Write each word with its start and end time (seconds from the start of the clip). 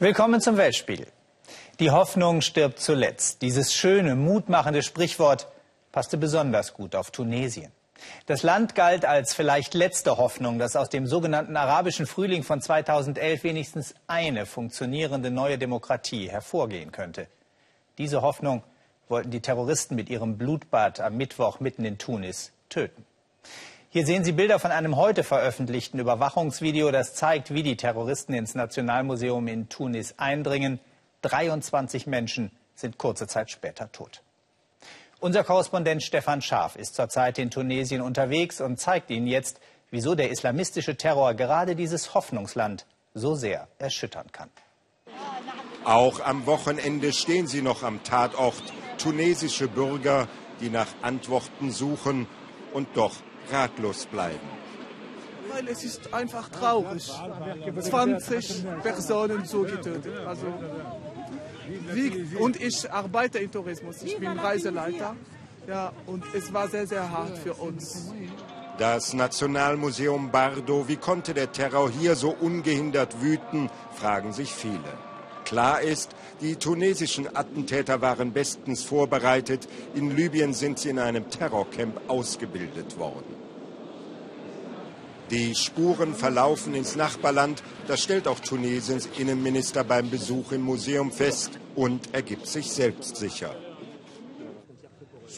Willkommen 0.00 0.40
zum 0.40 0.56
Weltspiegel. 0.56 1.08
Die 1.80 1.90
Hoffnung 1.90 2.40
stirbt 2.40 2.78
zuletzt. 2.78 3.42
Dieses 3.42 3.74
schöne, 3.74 4.14
mutmachende 4.14 4.84
Sprichwort 4.84 5.48
passte 5.90 6.16
besonders 6.16 6.72
gut 6.72 6.94
auf 6.94 7.10
Tunesien. 7.10 7.72
Das 8.26 8.44
Land 8.44 8.76
galt 8.76 9.04
als 9.04 9.34
vielleicht 9.34 9.74
letzte 9.74 10.16
Hoffnung, 10.16 10.60
dass 10.60 10.76
aus 10.76 10.88
dem 10.88 11.08
sogenannten 11.08 11.56
arabischen 11.56 12.06
Frühling 12.06 12.44
von 12.44 12.60
2011 12.60 13.42
wenigstens 13.42 13.96
eine 14.06 14.46
funktionierende 14.46 15.32
neue 15.32 15.58
Demokratie 15.58 16.30
hervorgehen 16.30 16.92
könnte. 16.92 17.26
Diese 17.98 18.22
Hoffnung 18.22 18.62
wollten 19.08 19.32
die 19.32 19.40
Terroristen 19.40 19.96
mit 19.96 20.10
ihrem 20.10 20.38
Blutbad 20.38 21.00
am 21.00 21.16
Mittwoch 21.16 21.58
mitten 21.58 21.84
in 21.84 21.98
Tunis 21.98 22.52
töten. 22.68 23.04
Hier 23.90 24.04
sehen 24.04 24.22
Sie 24.22 24.32
Bilder 24.32 24.58
von 24.58 24.70
einem 24.70 24.96
heute 24.96 25.24
veröffentlichten 25.24 25.98
Überwachungsvideo, 25.98 26.90
das 26.90 27.14
zeigt, 27.14 27.54
wie 27.54 27.62
die 27.62 27.78
Terroristen 27.78 28.34
ins 28.34 28.54
Nationalmuseum 28.54 29.48
in 29.48 29.70
Tunis 29.70 30.14
eindringen. 30.18 30.78
23 31.22 32.06
Menschen 32.06 32.50
sind 32.74 32.98
kurze 32.98 33.26
Zeit 33.26 33.50
später 33.50 33.90
tot. 33.90 34.22
Unser 35.20 35.42
Korrespondent 35.42 36.02
Stefan 36.02 36.42
Scharf 36.42 36.76
ist 36.76 36.96
zurzeit 36.96 37.38
in 37.38 37.50
Tunesien 37.50 38.02
unterwegs 38.02 38.60
und 38.60 38.78
zeigt 38.78 39.08
Ihnen 39.08 39.26
jetzt, 39.26 39.58
wieso 39.90 40.14
der 40.14 40.30
islamistische 40.30 40.96
Terror 40.96 41.32
gerade 41.32 41.74
dieses 41.74 42.12
Hoffnungsland 42.12 42.84
so 43.14 43.36
sehr 43.36 43.68
erschüttern 43.78 44.30
kann. 44.32 44.50
Auch 45.84 46.20
am 46.20 46.44
Wochenende 46.44 47.14
stehen 47.14 47.46
sie 47.46 47.62
noch 47.62 47.82
am 47.82 48.04
Tatort. 48.04 48.62
Tunesische 48.98 49.66
Bürger, 49.66 50.28
die 50.60 50.68
nach 50.68 50.88
Antworten 51.00 51.70
suchen 51.70 52.26
und 52.74 52.88
doch 52.94 53.14
ratlos 53.52 54.06
bleiben. 54.06 54.48
Weil 55.52 55.68
es 55.68 55.84
ist 55.84 56.12
einfach 56.12 56.48
traurig. 56.50 57.10
20 57.80 58.64
Personen 58.82 59.44
so 59.44 59.62
getötet. 59.62 60.12
Also 60.26 60.46
wie, 61.92 62.36
und 62.38 62.60
ich 62.60 62.90
arbeite 62.90 63.38
im 63.38 63.50
Tourismus. 63.50 64.02
Ich 64.02 64.18
bin 64.18 64.38
Reiseleiter. 64.38 65.16
Ja, 65.66 65.92
und 66.06 66.24
es 66.34 66.52
war 66.52 66.68
sehr, 66.68 66.86
sehr 66.86 67.10
hart 67.10 67.36
für 67.38 67.54
uns. 67.54 68.10
Das 68.78 69.12
Nationalmuseum 69.12 70.30
Bardo, 70.30 70.88
wie 70.88 70.96
konnte 70.96 71.34
der 71.34 71.52
Terror 71.52 71.90
hier 71.90 72.14
so 72.14 72.30
ungehindert 72.30 73.20
wüten, 73.20 73.68
fragen 73.92 74.32
sich 74.32 74.52
viele. 74.52 74.78
Klar 75.44 75.80
ist, 75.80 76.14
die 76.40 76.56
tunesischen 76.56 77.34
Attentäter 77.34 78.00
waren 78.00 78.32
bestens 78.32 78.84
vorbereitet. 78.84 79.68
In 79.94 80.14
Libyen 80.14 80.54
sind 80.54 80.78
sie 80.78 80.90
in 80.90 80.98
einem 80.98 81.28
Terrorcamp 81.28 82.00
ausgebildet 82.08 82.98
worden. 82.98 83.37
Die 85.30 85.54
Spuren 85.54 86.14
verlaufen 86.14 86.74
ins 86.74 86.96
Nachbarland. 86.96 87.62
Das 87.86 88.02
stellt 88.02 88.26
auch 88.26 88.40
Tunesiens 88.40 89.08
Innenminister 89.18 89.84
beim 89.84 90.10
Besuch 90.10 90.52
im 90.52 90.62
Museum 90.62 91.12
fest 91.12 91.58
und 91.74 92.14
ergibt 92.14 92.46
sich 92.46 92.70
selbstsicher. 92.70 93.54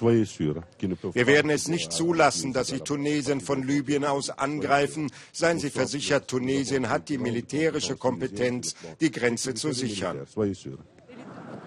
Wir 0.01 1.27
werden 1.27 1.51
es 1.51 1.69
nicht 1.69 1.93
zulassen, 1.93 2.53
dass 2.53 2.69
sie 2.69 2.81
Tunesien 2.81 3.41
von 3.41 3.67
Libyen 3.67 4.05
aus 4.05 4.31
angreifen. 4.31 5.11
Seien 5.33 5.59
Sie 5.59 5.71
versichert, 5.71 6.29
Tunesien 6.29 6.89
hat 6.89 7.09
die 7.09 7.19
militärische 7.19 7.97
Kompetenz, 7.97 8.77
die 9.01 9.11
Grenze 9.11 9.55
zu 9.55 9.73
sichern. 9.73 10.27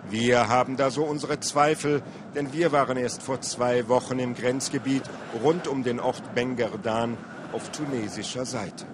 Wir 0.10 0.48
haben 0.48 0.78
da 0.78 0.90
so 0.90 1.04
unsere 1.04 1.40
Zweifel, 1.42 2.02
denn 2.34 2.54
wir 2.54 2.72
waren 2.72 2.98
erst 2.98 3.22
vor 3.22 3.42
zwei 3.42 3.88
Wochen 3.90 4.20
im 4.20 4.36
Grenzgebiet 4.36 5.04
rund 5.44 5.68
um 5.68 5.84
den 5.84 6.00
Ort 6.00 6.34
Bengerdan 6.34 7.18
auf 7.54 7.72
tunesischer 7.72 8.46
Seite. 8.46 8.86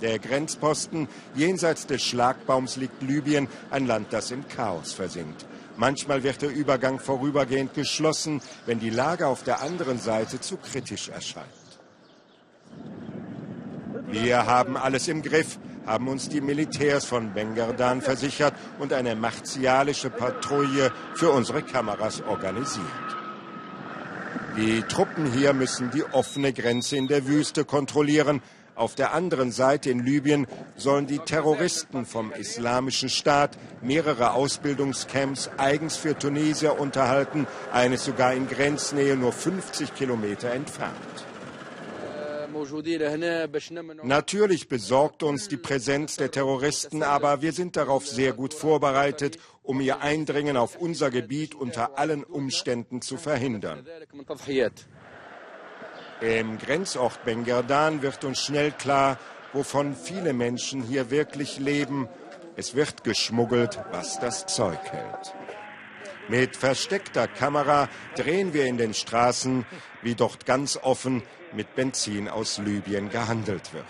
Der 0.00 0.18
Grenzposten 0.18 1.08
jenseits 1.36 1.86
des 1.86 2.02
Schlagbaums 2.02 2.76
liegt 2.76 3.02
Libyen, 3.02 3.46
ein 3.70 3.86
Land, 3.86 4.12
das 4.12 4.32
im 4.32 4.48
Chaos 4.48 4.92
versinkt. 4.92 5.46
Manchmal 5.76 6.22
wird 6.24 6.42
der 6.42 6.50
Übergang 6.50 6.98
vorübergehend 6.98 7.72
geschlossen, 7.74 8.42
wenn 8.66 8.80
die 8.80 8.90
Lage 8.90 9.26
auf 9.26 9.44
der 9.44 9.62
anderen 9.62 9.98
Seite 9.98 10.40
zu 10.40 10.56
kritisch 10.56 11.08
erscheint. 11.08 11.46
Wir 14.10 14.44
haben 14.44 14.76
alles 14.76 15.08
im 15.08 15.22
Griff, 15.22 15.58
haben 15.86 16.08
uns 16.08 16.28
die 16.28 16.40
Militärs 16.40 17.04
von 17.04 17.32
Bengerdan 17.32 18.02
versichert 18.02 18.54
und 18.78 18.92
eine 18.92 19.14
martialische 19.14 20.10
Patrouille 20.10 20.92
für 21.14 21.30
unsere 21.30 21.62
Kameras 21.62 22.22
organisiert. 22.22 23.21
Die 24.56 24.82
Truppen 24.82 25.32
hier 25.32 25.54
müssen 25.54 25.90
die 25.90 26.04
offene 26.04 26.52
Grenze 26.52 26.96
in 26.96 27.08
der 27.08 27.26
Wüste 27.26 27.64
kontrollieren. 27.64 28.42
Auf 28.74 28.94
der 28.94 29.14
anderen 29.14 29.50
Seite 29.50 29.90
in 29.90 30.04
Libyen 30.04 30.46
sollen 30.76 31.06
die 31.06 31.20
Terroristen 31.20 32.04
vom 32.04 32.32
Islamischen 32.32 33.08
Staat 33.08 33.56
mehrere 33.80 34.32
Ausbildungscamps 34.32 35.50
eigens 35.56 35.96
für 35.96 36.18
Tunesier 36.18 36.78
unterhalten, 36.78 37.46
eines 37.72 38.04
sogar 38.04 38.34
in 38.34 38.46
Grenznähe 38.46 39.16
nur 39.16 39.32
50 39.32 39.94
Kilometer 39.94 40.50
entfernt. 40.50 41.31
Natürlich 44.02 44.68
besorgt 44.68 45.22
uns 45.22 45.48
die 45.48 45.56
Präsenz 45.56 46.16
der 46.16 46.30
Terroristen, 46.30 47.02
aber 47.02 47.42
wir 47.42 47.52
sind 47.52 47.76
darauf 47.76 48.06
sehr 48.06 48.32
gut 48.32 48.54
vorbereitet, 48.54 49.38
um 49.62 49.80
ihr 49.80 50.00
Eindringen 50.00 50.56
auf 50.56 50.76
unser 50.76 51.10
Gebiet 51.10 51.54
unter 51.54 51.98
allen 51.98 52.24
Umständen 52.24 53.02
zu 53.02 53.16
verhindern. 53.16 53.86
Im 56.20 56.58
Grenzort 56.58 57.24
Bengerdan 57.24 58.02
wird 58.02 58.24
uns 58.24 58.40
schnell 58.40 58.70
klar, 58.70 59.18
wovon 59.52 59.96
viele 59.96 60.32
Menschen 60.32 60.82
hier 60.82 61.10
wirklich 61.10 61.58
leben. 61.58 62.08
Es 62.56 62.74
wird 62.74 63.02
geschmuggelt, 63.04 63.80
was 63.90 64.20
das 64.20 64.46
Zeug 64.46 64.78
hält. 64.84 65.34
Mit 66.28 66.56
versteckter 66.56 67.26
Kamera 67.26 67.88
drehen 68.14 68.54
wir 68.54 68.66
in 68.66 68.78
den 68.78 68.94
Straßen, 68.94 69.66
wie 70.02 70.14
dort 70.14 70.46
ganz 70.46 70.78
offen 70.80 71.22
mit 71.54 71.74
Benzin 71.74 72.28
aus 72.28 72.58
Libyen 72.58 73.10
gehandelt 73.10 73.72
wird. 73.72 73.84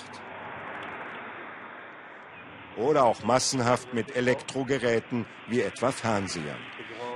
Oder 2.76 3.04
auch 3.04 3.22
massenhaft 3.22 3.92
mit 3.92 4.16
Elektrogeräten 4.16 5.26
wie 5.48 5.60
etwa 5.60 5.92
Fernsehern. 5.92 6.58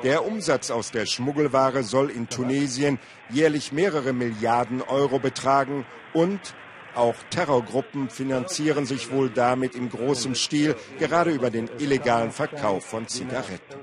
Der 0.03 0.27
Umsatz 0.27 0.71
aus 0.71 0.91
der 0.91 1.07
Schmuggelware 1.07 1.83
soll 1.83 2.11
in 2.11 2.29
Tunesien 2.29 2.99
jährlich 3.31 3.73
mehrere 3.73 4.13
Milliarden 4.13 4.83
Euro 4.83 5.19
betragen 5.19 5.87
und 6.13 6.55
auch 6.95 7.17
Terrorgruppen 7.31 8.09
finanzieren 8.09 8.87
sich 8.87 9.11
wohl 9.11 9.29
damit 9.29 9.75
in 9.75 9.91
großem 9.91 10.35
Stil, 10.35 10.77
gerade 10.99 11.31
über 11.31 11.51
den 11.51 11.69
illegalen 11.79 12.31
Verkauf 12.31 12.87
von 12.87 13.07
Zigaretten. 13.07 13.77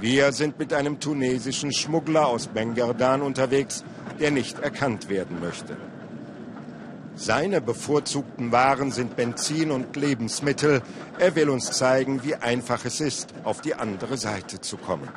Wir 0.00 0.30
sind 0.30 0.60
mit 0.60 0.72
einem 0.72 1.00
tunesischen 1.00 1.72
Schmuggler 1.72 2.28
aus 2.28 2.46
Bengerdan 2.46 3.22
unterwegs, 3.22 3.84
der 4.20 4.30
nicht 4.30 4.58
erkannt 4.58 5.08
werden 5.08 5.40
möchte. 5.40 5.76
Seine 7.18 7.60
bevorzugten 7.60 8.52
Waren 8.52 8.92
sind 8.92 9.16
Benzin 9.16 9.72
und 9.72 9.96
Lebensmittel. 9.96 10.82
Er 11.18 11.34
will 11.34 11.50
uns 11.50 11.72
zeigen, 11.72 12.22
wie 12.22 12.36
einfach 12.36 12.84
es 12.84 13.00
ist, 13.00 13.34
auf 13.42 13.60
die 13.60 13.74
andere 13.74 14.16
Seite 14.16 14.60
zu 14.60 14.76
kommen. 14.76 15.08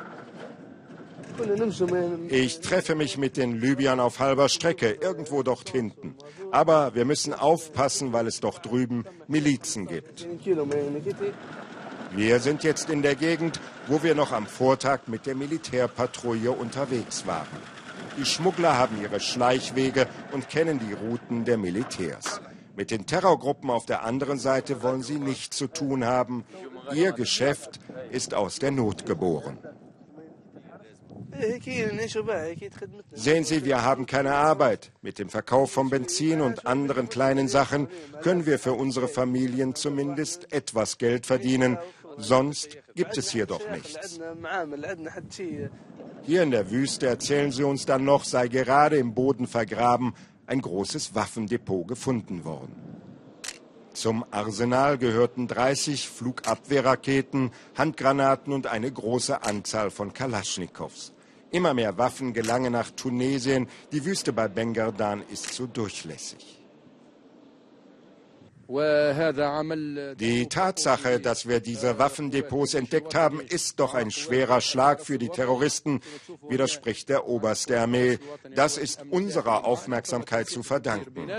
Ich 2.28 2.60
treffe 2.60 2.94
mich 2.96 3.18
mit 3.18 3.36
den 3.36 3.58
Libyern 3.58 4.00
auf 4.00 4.18
halber 4.18 4.48
Strecke, 4.48 4.90
irgendwo 5.00 5.44
dort 5.44 5.70
hinten. 5.70 6.16
Aber 6.50 6.94
wir 6.94 7.04
müssen 7.04 7.32
aufpassen, 7.32 8.12
weil 8.12 8.26
es 8.26 8.40
doch 8.40 8.58
drüben 8.58 9.04
Milizen 9.28 9.86
gibt. 9.86 10.26
Wir 12.14 12.40
sind 12.40 12.64
jetzt 12.64 12.90
in 12.90 13.02
der 13.02 13.14
Gegend, 13.14 13.60
wo 13.86 14.02
wir 14.02 14.14
noch 14.14 14.32
am 14.32 14.46
Vortag 14.46 15.06
mit 15.06 15.24
der 15.24 15.34
Militärpatrouille 15.34 16.50
unterwegs 16.50 17.26
waren. 17.26 17.46
Die 18.18 18.26
Schmuggler 18.26 18.76
haben 18.76 19.00
ihre 19.00 19.20
Schleichwege 19.20 20.06
und 20.32 20.48
kennen 20.48 20.78
die 20.78 20.92
Routen 20.92 21.44
der 21.44 21.56
Militärs. 21.56 22.40
Mit 22.76 22.90
den 22.90 23.06
Terrorgruppen 23.06 23.70
auf 23.70 23.86
der 23.86 24.04
anderen 24.04 24.38
Seite 24.38 24.82
wollen 24.82 25.02
sie 25.02 25.18
nichts 25.18 25.56
zu 25.56 25.66
tun 25.66 26.04
haben. 26.04 26.44
Ihr 26.94 27.12
Geschäft 27.12 27.80
ist 28.10 28.34
aus 28.34 28.58
der 28.58 28.70
Not 28.70 29.06
geboren. 29.06 29.58
Sehen 33.12 33.44
Sie, 33.44 33.64
wir 33.64 33.82
haben 33.82 34.06
keine 34.06 34.34
Arbeit. 34.34 34.92
Mit 35.00 35.18
dem 35.18 35.28
Verkauf 35.28 35.72
von 35.72 35.90
Benzin 35.90 36.40
und 36.40 36.66
anderen 36.66 37.08
kleinen 37.08 37.48
Sachen 37.48 37.88
können 38.22 38.46
wir 38.46 38.58
für 38.58 38.74
unsere 38.74 39.08
Familien 39.08 39.74
zumindest 39.74 40.52
etwas 40.52 40.98
Geld 40.98 41.26
verdienen. 41.26 41.78
Sonst 42.18 42.78
gibt 42.94 43.16
es 43.18 43.30
hier 43.30 43.46
doch 43.46 43.68
nichts. 43.70 44.20
Hier 46.22 46.42
in 46.42 46.50
der 46.50 46.70
Wüste 46.70 47.06
erzählen 47.06 47.50
sie 47.50 47.64
uns 47.64 47.86
dann 47.86 48.04
noch, 48.04 48.24
sei 48.24 48.48
gerade 48.48 48.96
im 48.96 49.14
Boden 49.14 49.46
vergraben 49.46 50.14
ein 50.46 50.60
großes 50.60 51.14
Waffendepot 51.14 51.88
gefunden 51.88 52.44
worden. 52.44 52.74
Zum 53.92 54.24
Arsenal 54.30 54.96
gehörten 54.96 55.48
30 55.48 56.08
Flugabwehrraketen, 56.08 57.50
Handgranaten 57.76 58.52
und 58.52 58.66
eine 58.66 58.90
große 58.90 59.42
Anzahl 59.42 59.90
von 59.90 60.12
Kalaschnikows. 60.12 61.12
Immer 61.50 61.74
mehr 61.74 61.98
Waffen 61.98 62.32
gelangen 62.32 62.72
nach 62.72 62.90
Tunesien. 62.90 63.68
Die 63.92 64.04
Wüste 64.06 64.32
bei 64.32 64.48
Bengerdan 64.48 65.22
ist 65.30 65.52
zu 65.52 65.66
durchlässig. 65.66 66.61
Die 68.74 70.46
Tatsache, 70.48 71.20
dass 71.20 71.46
wir 71.46 71.60
diese 71.60 71.98
Waffendepots 71.98 72.72
entdeckt 72.72 73.14
haben, 73.14 73.40
ist 73.40 73.78
doch 73.80 73.92
ein 73.94 74.10
schwerer 74.10 74.62
Schlag 74.62 75.02
für 75.02 75.18
die 75.18 75.28
Terroristen, 75.28 76.00
widerspricht 76.48 77.10
der 77.10 77.28
Oberst 77.28 77.68
der 77.68 77.82
Armee. 77.82 78.18
Das 78.54 78.78
ist 78.78 79.04
unserer 79.10 79.66
Aufmerksamkeit 79.66 80.48
zu 80.48 80.62
verdanken. 80.62 81.30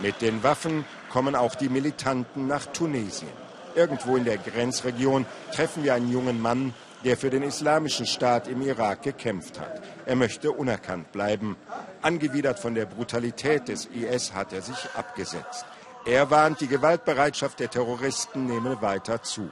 Mit 0.00 0.22
den 0.22 0.42
Waffen 0.42 0.86
kommen 1.10 1.34
auch 1.34 1.54
die 1.54 1.68
Militanten 1.68 2.46
nach 2.46 2.64
Tunesien. 2.66 3.28
Irgendwo 3.74 4.16
in 4.16 4.24
der 4.24 4.38
Grenzregion 4.38 5.26
treffen 5.52 5.84
wir 5.84 5.94
einen 5.94 6.10
jungen 6.10 6.40
Mann, 6.40 6.72
der 7.04 7.18
für 7.18 7.28
den 7.28 7.42
islamischen 7.42 8.06
Staat 8.06 8.48
im 8.48 8.62
Irak 8.62 9.02
gekämpft 9.02 9.60
hat. 9.60 9.82
Er 10.06 10.16
möchte 10.16 10.52
unerkannt 10.52 11.12
bleiben. 11.12 11.56
Angewidert 12.00 12.58
von 12.58 12.74
der 12.74 12.86
Brutalität 12.86 13.68
des 13.68 13.86
IS 13.86 14.32
hat 14.32 14.54
er 14.54 14.62
sich 14.62 14.88
abgesetzt. 14.94 15.66
Er 16.10 16.28
warnt, 16.28 16.60
die 16.60 16.66
Gewaltbereitschaft 16.66 17.60
der 17.60 17.70
Terroristen 17.70 18.46
nehme 18.46 18.82
weiter 18.82 19.22
zu. 19.22 19.48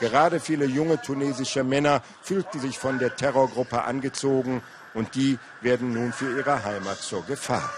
Gerade 0.00 0.38
viele 0.38 0.66
junge 0.66 1.00
tunesische 1.00 1.64
Männer 1.64 2.02
fühlten 2.20 2.60
sich 2.60 2.78
von 2.78 2.98
der 2.98 3.16
Terrorgruppe 3.16 3.84
angezogen 3.84 4.62
und 4.92 5.14
die 5.14 5.38
werden 5.62 5.94
nun 5.94 6.12
für 6.12 6.36
ihre 6.36 6.62
Heimat 6.62 6.98
zur 6.98 7.24
Gefahr. 7.24 7.70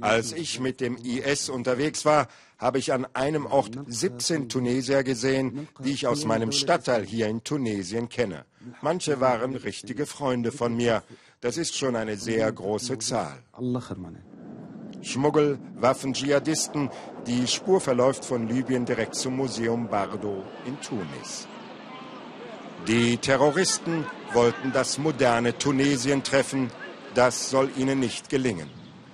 Als 0.00 0.32
ich 0.32 0.58
mit 0.58 0.80
dem 0.80 0.96
IS 0.96 1.48
unterwegs 1.48 2.04
war, 2.04 2.26
habe 2.58 2.78
ich 2.80 2.92
an 2.92 3.06
einem 3.14 3.46
Ort 3.46 3.78
17 3.86 4.48
Tunesier 4.48 5.04
gesehen, 5.04 5.68
die 5.78 5.92
ich 5.92 6.08
aus 6.08 6.24
meinem 6.24 6.50
Stadtteil 6.50 7.04
hier 7.04 7.28
in 7.28 7.44
Tunesien 7.44 8.08
kenne. 8.08 8.46
Manche 8.82 9.20
waren 9.20 9.54
richtige 9.54 10.06
Freunde 10.06 10.50
von 10.50 10.74
mir. 10.74 11.04
Das 11.40 11.56
ist 11.56 11.76
schon 11.76 11.94
eine 11.94 12.16
sehr 12.16 12.50
große 12.50 12.98
Zahl. 12.98 13.38
Schmuggel, 15.04 15.58
Waffen, 15.76 16.14
Dschihadisten. 16.14 16.90
Die 17.26 17.46
Spur 17.46 17.80
verläuft 17.80 18.24
von 18.24 18.48
Libyen 18.48 18.84
direkt 18.84 19.14
zum 19.14 19.36
Museum 19.36 19.88
Bardo 19.88 20.42
in 20.66 20.80
Tunis. 20.80 21.46
Die 22.88 23.16
Terroristen 23.18 24.06
wollten 24.32 24.72
das 24.72 24.98
moderne 24.98 25.56
Tunesien 25.56 26.22
treffen. 26.22 26.70
Das 27.14 27.50
soll 27.50 27.70
ihnen 27.76 28.00
nicht 28.00 28.28
gelingen. 28.28 28.68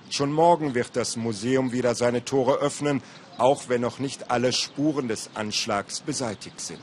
Schon 0.09 0.33
morgen 0.33 0.75
wird 0.75 0.95
das 0.95 1.15
Museum 1.15 1.71
wieder 1.71 1.95
seine 1.95 2.25
Tore 2.25 2.55
öffnen, 2.55 3.01
auch 3.37 3.69
wenn 3.69 3.81
noch 3.81 3.99
nicht 3.99 4.29
alle 4.29 4.51
Spuren 4.51 5.07
des 5.07 5.29
Anschlags 5.35 6.01
beseitigt 6.01 6.59
sind. 6.59 6.79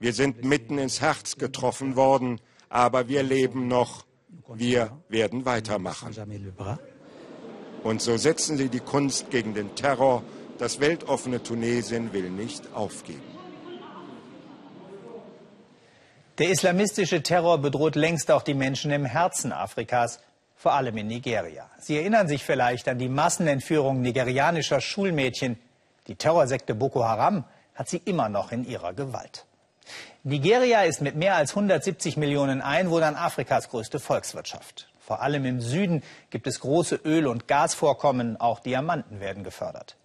Wir 0.00 0.12
sind 0.12 0.44
mitten 0.44 0.78
ins 0.78 1.00
Herz 1.00 1.36
getroffen 1.36 1.96
worden, 1.96 2.40
aber 2.68 3.08
wir 3.08 3.22
leben 3.22 3.68
noch. 3.68 4.04
Wir 4.48 4.90
werden 5.08 5.44
weitermachen. 5.44 6.14
Und 7.82 8.00
so 8.00 8.16
setzen 8.16 8.56
sie 8.56 8.68
die 8.68 8.80
Kunst 8.80 9.30
gegen 9.30 9.54
den 9.54 9.74
Terror. 9.74 10.22
Das 10.58 10.80
weltoffene 10.80 11.42
Tunesien 11.42 12.12
will 12.12 12.30
nicht 12.30 12.74
aufgeben. 12.74 13.22
Der 16.38 16.50
islamistische 16.50 17.22
Terror 17.22 17.58
bedroht 17.58 17.94
längst 17.94 18.30
auch 18.30 18.42
die 18.42 18.54
Menschen 18.54 18.90
im 18.90 19.04
Herzen 19.04 19.52
Afrikas, 19.52 20.20
vor 20.56 20.72
allem 20.72 20.96
in 20.96 21.08
Nigeria. 21.08 21.68
Sie 21.78 21.96
erinnern 21.96 22.28
sich 22.28 22.44
vielleicht 22.44 22.88
an 22.88 22.98
die 22.98 23.08
Massenentführung 23.08 24.00
nigerianischer 24.00 24.80
Schulmädchen. 24.80 25.58
Die 26.06 26.14
Terrorsekte 26.14 26.74
Boko 26.74 27.04
Haram 27.04 27.44
hat 27.74 27.88
sie 27.88 28.00
immer 28.04 28.28
noch 28.28 28.52
in 28.52 28.64
ihrer 28.64 28.92
Gewalt. 28.92 29.46
Nigeria 30.24 30.82
ist 30.82 31.00
mit 31.00 31.16
mehr 31.16 31.34
als 31.34 31.50
170 31.50 32.16
Millionen 32.16 32.60
Einwohnern 32.60 33.16
Afrikas 33.16 33.68
größte 33.70 33.98
Volkswirtschaft. 33.98 34.88
Vor 35.00 35.20
allem 35.20 35.44
im 35.44 35.60
Süden 35.60 36.04
gibt 36.30 36.46
es 36.46 36.60
große 36.60 36.94
Öl- 37.04 37.26
und 37.26 37.48
Gasvorkommen, 37.48 38.36
auch 38.36 38.60
Diamanten 38.60 39.18
werden 39.18 39.42
gefördert. 39.42 39.96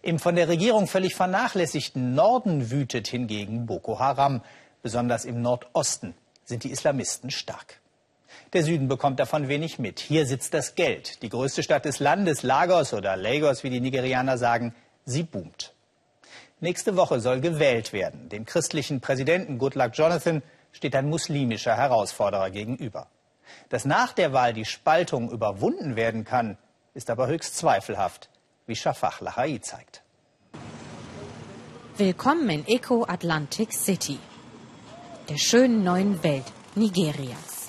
Im 0.00 0.18
von 0.18 0.34
der 0.34 0.48
Regierung 0.48 0.86
völlig 0.86 1.14
vernachlässigten 1.14 2.14
Norden 2.14 2.70
wütet 2.70 3.06
hingegen 3.06 3.66
Boko 3.66 3.98
Haram. 3.98 4.40
Besonders 4.82 5.26
im 5.26 5.42
Nordosten 5.42 6.14
sind 6.46 6.64
die 6.64 6.70
Islamisten 6.70 7.30
stark. 7.30 7.80
Der 8.54 8.62
Süden 8.62 8.88
bekommt 8.88 9.20
davon 9.20 9.48
wenig 9.48 9.78
mit. 9.78 10.00
Hier 10.00 10.24
sitzt 10.24 10.54
das 10.54 10.74
Geld. 10.74 11.22
Die 11.22 11.28
größte 11.28 11.62
Stadt 11.62 11.84
des 11.84 12.00
Landes, 12.00 12.42
Lagos 12.42 12.94
oder 12.94 13.14
Lagos, 13.14 13.62
wie 13.62 13.68
die 13.68 13.80
Nigerianer 13.80 14.38
sagen, 14.38 14.74
sie 15.04 15.22
boomt. 15.22 15.75
Nächste 16.60 16.96
Woche 16.96 17.20
soll 17.20 17.42
gewählt 17.42 17.92
werden. 17.92 18.30
Dem 18.30 18.46
christlichen 18.46 19.02
Präsidenten 19.02 19.58
Goodluck 19.58 19.90
Jonathan 19.92 20.42
steht 20.72 20.96
ein 20.96 21.06
muslimischer 21.06 21.76
Herausforderer 21.76 22.48
gegenüber. 22.48 23.08
Dass 23.68 23.84
nach 23.84 24.14
der 24.14 24.32
Wahl 24.32 24.54
die 24.54 24.64
Spaltung 24.64 25.30
überwunden 25.30 25.96
werden 25.96 26.24
kann, 26.24 26.56
ist 26.94 27.10
aber 27.10 27.26
höchst 27.26 27.58
zweifelhaft, 27.58 28.30
wie 28.66 28.74
Shafach 28.74 29.20
Lahai 29.20 29.58
zeigt. 29.58 30.02
Willkommen 31.98 32.48
in 32.48 32.66
Eco 32.66 33.04
Atlantic 33.04 33.74
City, 33.74 34.18
der 35.28 35.36
schönen 35.36 35.84
neuen 35.84 36.22
Welt 36.22 36.50
Nigerias. 36.74 37.68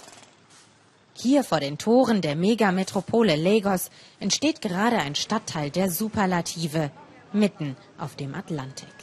Hier 1.13 1.43
vor 1.43 1.59
den 1.59 1.77
Toren 1.77 2.21
der 2.21 2.37
Megametropole 2.37 3.35
Lagos 3.35 3.89
entsteht 4.21 4.61
gerade 4.61 4.97
ein 4.97 5.15
Stadtteil 5.15 5.71
der 5.71 5.91
Superlative 5.91 6.89
mitten 7.33 7.75
auf 7.97 8.15
dem 8.15 8.35
Atlantik. 8.35 8.93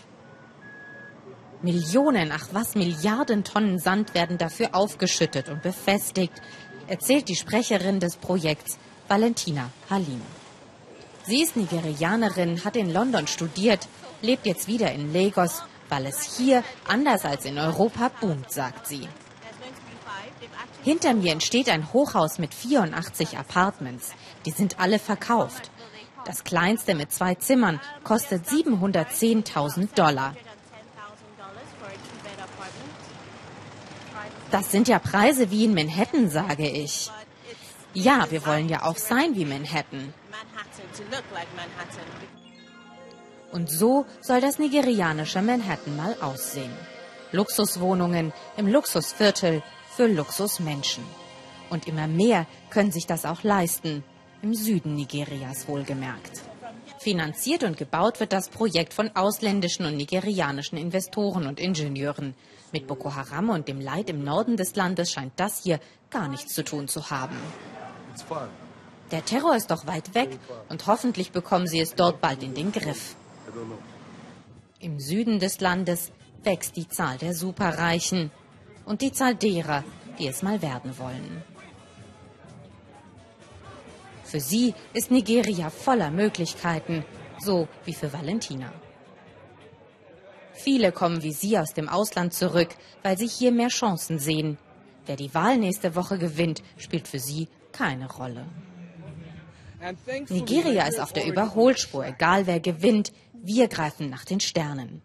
Millionen, 1.63 2.31
ach 2.33 2.49
was, 2.53 2.75
Milliarden 2.75 3.43
Tonnen 3.43 3.79
Sand 3.79 4.15
werden 4.15 4.37
dafür 4.37 4.75
aufgeschüttet 4.75 5.49
und 5.49 5.63
befestigt, 5.63 6.35
erzählt 6.89 7.29
die 7.29 7.37
Sprecherin 7.37 8.01
des 8.01 8.17
Projekts 8.17 8.79
Valentina 9.09 9.71
Halim. 9.89 10.21
Sie 11.27 11.43
ist 11.43 11.57
Nigerianerin, 11.57 12.65
hat 12.65 12.77
in 12.77 12.93
London 12.93 13.27
studiert, 13.27 13.89
lebt 14.21 14.45
jetzt 14.45 14.69
wieder 14.69 14.93
in 14.93 15.15
Lagos, 15.15 15.63
weil 15.89 16.07
es 16.07 16.37
hier, 16.37 16.63
anders 16.87 17.25
als 17.25 17.47
in 17.47 17.59
Europa, 17.59 18.11
boomt, 18.21 18.51
sagt 18.51 18.87
sie. 18.87 19.09
Hinter 20.83 21.15
mir 21.15 21.33
entsteht 21.33 21.71
ein 21.71 21.95
Hochhaus 21.95 22.39
mit 22.39 22.53
84 22.53 23.39
Apartments. 23.39 24.13
Die 24.45 24.51
sind 24.51 24.79
alle 24.81 24.99
verkauft. 24.99 25.71
Das 26.25 26.45
kleinste 26.45 26.95
mit 26.95 27.13
zwei 27.13 27.35
Zimmern 27.35 27.81
kostet 28.03 28.47
710.000 28.47 29.95
Dollar. 29.95 30.35
Das 34.51 34.71
sind 34.71 34.89
ja 34.89 34.99
Preise 34.99 35.51
wie 35.51 35.65
in 35.65 35.75
Manhattan, 35.75 36.31
sage 36.31 36.69
ich. 36.69 37.11
Ja, 37.93 38.31
wir 38.31 38.47
wollen 38.47 38.69
ja 38.69 38.83
auch 38.85 38.97
sein 38.97 39.35
wie 39.35 39.45
Manhattan. 39.45 40.15
Und 43.53 43.71
so 43.71 44.07
soll 44.21 44.41
das 44.41 44.59
nigerianische 44.59 45.43
Manhattan 45.43 45.97
mal 45.97 46.17
aussehen. 46.21 46.73
Luxuswohnungen 47.33 48.33
im 48.57 48.67
Luxusviertel 48.67 49.63
für 49.97 50.07
Luxusmenschen. 50.07 51.05
Und 51.71 51.87
immer 51.87 52.07
mehr 52.07 52.47
können 52.71 52.93
sich 52.93 53.07
das 53.07 53.25
auch 53.25 53.43
leisten 53.43 54.05
im 54.45 54.55
Süden 54.55 54.95
Nigerias 54.95 55.67
wohlgemerkt. 55.69 56.43
Finanziert 56.99 57.65
und 57.65 57.79
gebaut 57.79 58.21
wird 58.21 58.35
das 58.35 58.51
Projekt 58.51 58.93
von 58.93 59.11
ausländischen 59.17 59.87
und 59.87 59.97
nigerianischen 59.97 60.77
Investoren 60.77 61.47
und 61.47 61.59
Ingenieuren. 61.59 62.35
Mit 62.71 62.87
Boko 62.87 63.15
Haram 63.15 63.49
und 63.49 63.69
dem 63.69 63.81
Leid 63.81 64.11
im 64.11 64.23
Norden 64.23 64.59
des 64.59 64.77
Landes 64.77 65.11
scheint 65.11 65.33
das 65.37 65.63
hier 65.63 65.81
gar 66.11 66.29
nichts 66.29 66.53
zu 66.53 66.63
tun 66.63 66.89
zu 66.89 67.09
haben. 67.09 67.39
Der 69.11 69.25
Terror 69.25 69.57
ist 69.57 69.71
doch 69.71 69.87
weit 69.87 70.15
weg 70.15 70.39
und 70.69 70.87
hoffentlich 70.87 71.33
bekommen 71.33 71.67
sie 71.67 71.81
es 71.81 71.95
dort 71.95 72.21
bald 72.21 72.43
in 72.43 72.53
den 72.53 72.71
Griff. 72.71 73.17
Im 74.79 75.01
Süden 75.01 75.39
des 75.39 75.61
Landes 75.61 76.13
wächst 76.43 76.77
die 76.77 76.89
Zahl 76.89 77.17
der 77.17 77.33
Superreichen 77.33 78.31
und 78.85 79.01
die 79.01 79.13
Zahl 79.13 79.37
derer, 79.37 79.85
die 80.19 80.29
es 80.29 80.43
mal 80.43 80.61
werden 80.61 80.99
wollen. 80.99 81.43
Für 84.35 84.41
sie 84.41 84.75
ist 84.95 85.13
Nigeria 85.13 85.71
voller 85.71 86.11
Möglichkeiten, 86.11 87.05
so 87.39 87.69
wie 87.85 87.95
für 87.95 88.13
Valentina. 88.13 88.73
Viele 90.53 90.91
kommen 90.91 91.23
wie 91.23 91.33
sie 91.33 91.57
aus 91.57 91.73
dem 91.73 91.89
Ausland 91.89 92.35
zurück, 92.35 92.71
weil 93.05 93.17
sie 93.17 93.29
hier 93.29 93.53
mehr 93.53 93.69
Chancen 93.69 94.19
sehen. 94.19 94.59
Wer 95.07 95.15
die 95.15 95.33
Wahl 95.35 95.59
nächste 95.59 95.95
Woche 95.95 96.19
gewinnt, 96.19 96.65
spielt 96.79 97.07
für 97.07 97.21
sie 97.21 97.47
keine 97.71 98.11
Rolle. 98.11 98.45
Nigeria 100.29 100.89
ist 100.89 100.99
auf 100.99 101.13
der 101.13 101.27
Überholspur, 101.27 102.05
egal 102.05 102.49
wer 102.49 102.59
gewinnt. 102.59 103.13
Wir 103.35 103.69
greifen 103.69 104.11
nach 104.11 104.25
den 104.25 104.41
Sternen. 104.41 105.01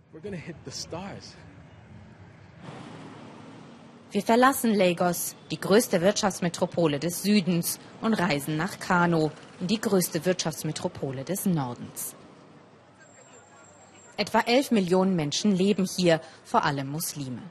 Wir 4.12 4.24
verlassen 4.24 4.74
Lagos, 4.74 5.36
die 5.52 5.60
größte 5.60 6.02
Wirtschaftsmetropole 6.02 6.98
des 6.98 7.22
Südens, 7.22 7.80
und 8.02 8.16
reisen 8.16 8.58
nach 8.58 8.80
Kano, 8.80 9.32
die 9.60 9.80
größte 9.80 10.26
Wirtschaftsmetropole 10.26 11.24
des 11.24 11.46
Nordens. 11.46 12.16
Etwa 14.18 14.40
11 14.40 14.72
Millionen 14.72 15.16
Menschen 15.16 15.56
leben 15.56 15.86
hier, 15.86 16.22
vor 16.44 16.66
allem 16.66 16.90
Muslime. 16.90 17.44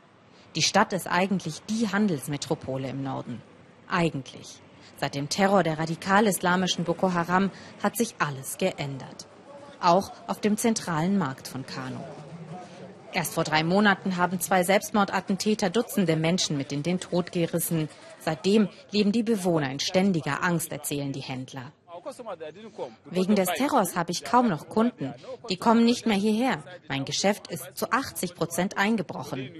Die 0.57 0.63
Stadt 0.63 0.93
ist 0.93 1.07
eigentlich 1.07 1.63
die 1.71 1.93
Handelsmetropole 1.93 2.89
im 2.89 3.05
Norden. 3.05 3.41
Eigentlich. 3.89 4.61
Seit 4.97 5.15
dem 5.15 5.29
Terror 5.29 5.63
der 5.63 5.79
radikal-islamischen 5.79 6.83
Boko 6.83 7.13
Haram 7.13 7.53
hat 7.85 7.97
sich 7.97 8.17
alles 8.19 8.59
geändert. 8.59 9.29
Auch 9.81 10.11
auf 10.27 10.41
dem 10.41 10.57
zentralen 10.57 11.19
Markt 11.19 11.47
von 11.47 11.65
Kano. 11.65 12.03
Erst 13.13 13.35
vor 13.35 13.45
drei 13.45 13.65
Monaten 13.65 14.17
haben 14.17 14.41
zwei 14.41 14.65
Selbstmordattentäter 14.65 15.71
Dutzende 15.71 16.17
Menschen 16.17 16.57
mit 16.57 16.73
in 16.73 16.83
den 16.83 17.01
Tod 17.01 17.33
gerissen. 17.33 17.89
Seitdem 18.21 18.69
leben 18.91 19.13
die 19.13 19.23
Bewohner 19.23 19.71
in 19.71 19.81
ständiger 19.81 20.43
Angst, 20.43 20.73
erzählen 20.73 21.13
die 21.13 21.21
Händler. 21.21 21.73
Wegen 23.07 23.35
des 23.35 23.49
Terrors 23.49 23.97
habe 23.97 24.13
ich 24.13 24.25
kaum 24.25 24.49
noch 24.49 24.69
Kunden. 24.69 25.15
Die 25.49 25.57
kommen 25.57 25.85
nicht 25.85 26.07
mehr 26.07 26.17
hierher. 26.17 26.63
Mein 26.89 27.05
Geschäft 27.05 27.49
ist 27.49 27.67
zu 27.75 27.91
80 27.91 28.35
Prozent 28.35 28.79
eingebrochen. 28.79 29.51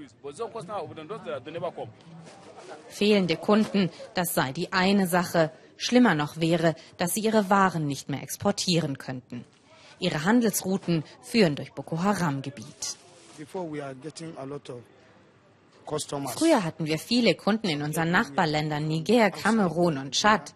Fehlende 2.87 3.35
Kunden, 3.35 3.89
das 4.13 4.33
sei 4.33 4.51
die 4.51 4.71
eine 4.73 5.07
Sache. 5.07 5.51
Schlimmer 5.77 6.15
noch 6.15 6.37
wäre, 6.37 6.75
dass 6.97 7.13
sie 7.13 7.21
ihre 7.21 7.49
Waren 7.49 7.87
nicht 7.87 8.09
mehr 8.09 8.21
exportieren 8.21 8.97
könnten. 8.97 9.45
Ihre 9.99 10.23
Handelsrouten 10.23 11.03
führen 11.21 11.55
durch 11.55 11.73
Boko 11.73 12.01
Haram-Gebiet. 12.01 12.98
Früher 16.27 16.63
hatten 16.63 16.85
wir 16.85 16.99
viele 16.99 17.35
Kunden 17.35 17.69
in 17.69 17.81
unseren 17.81 18.11
Nachbarländern 18.11 18.87
Niger, 18.87 19.31
Kamerun 19.31 19.97
und 19.97 20.11
Tschad. 20.13 20.53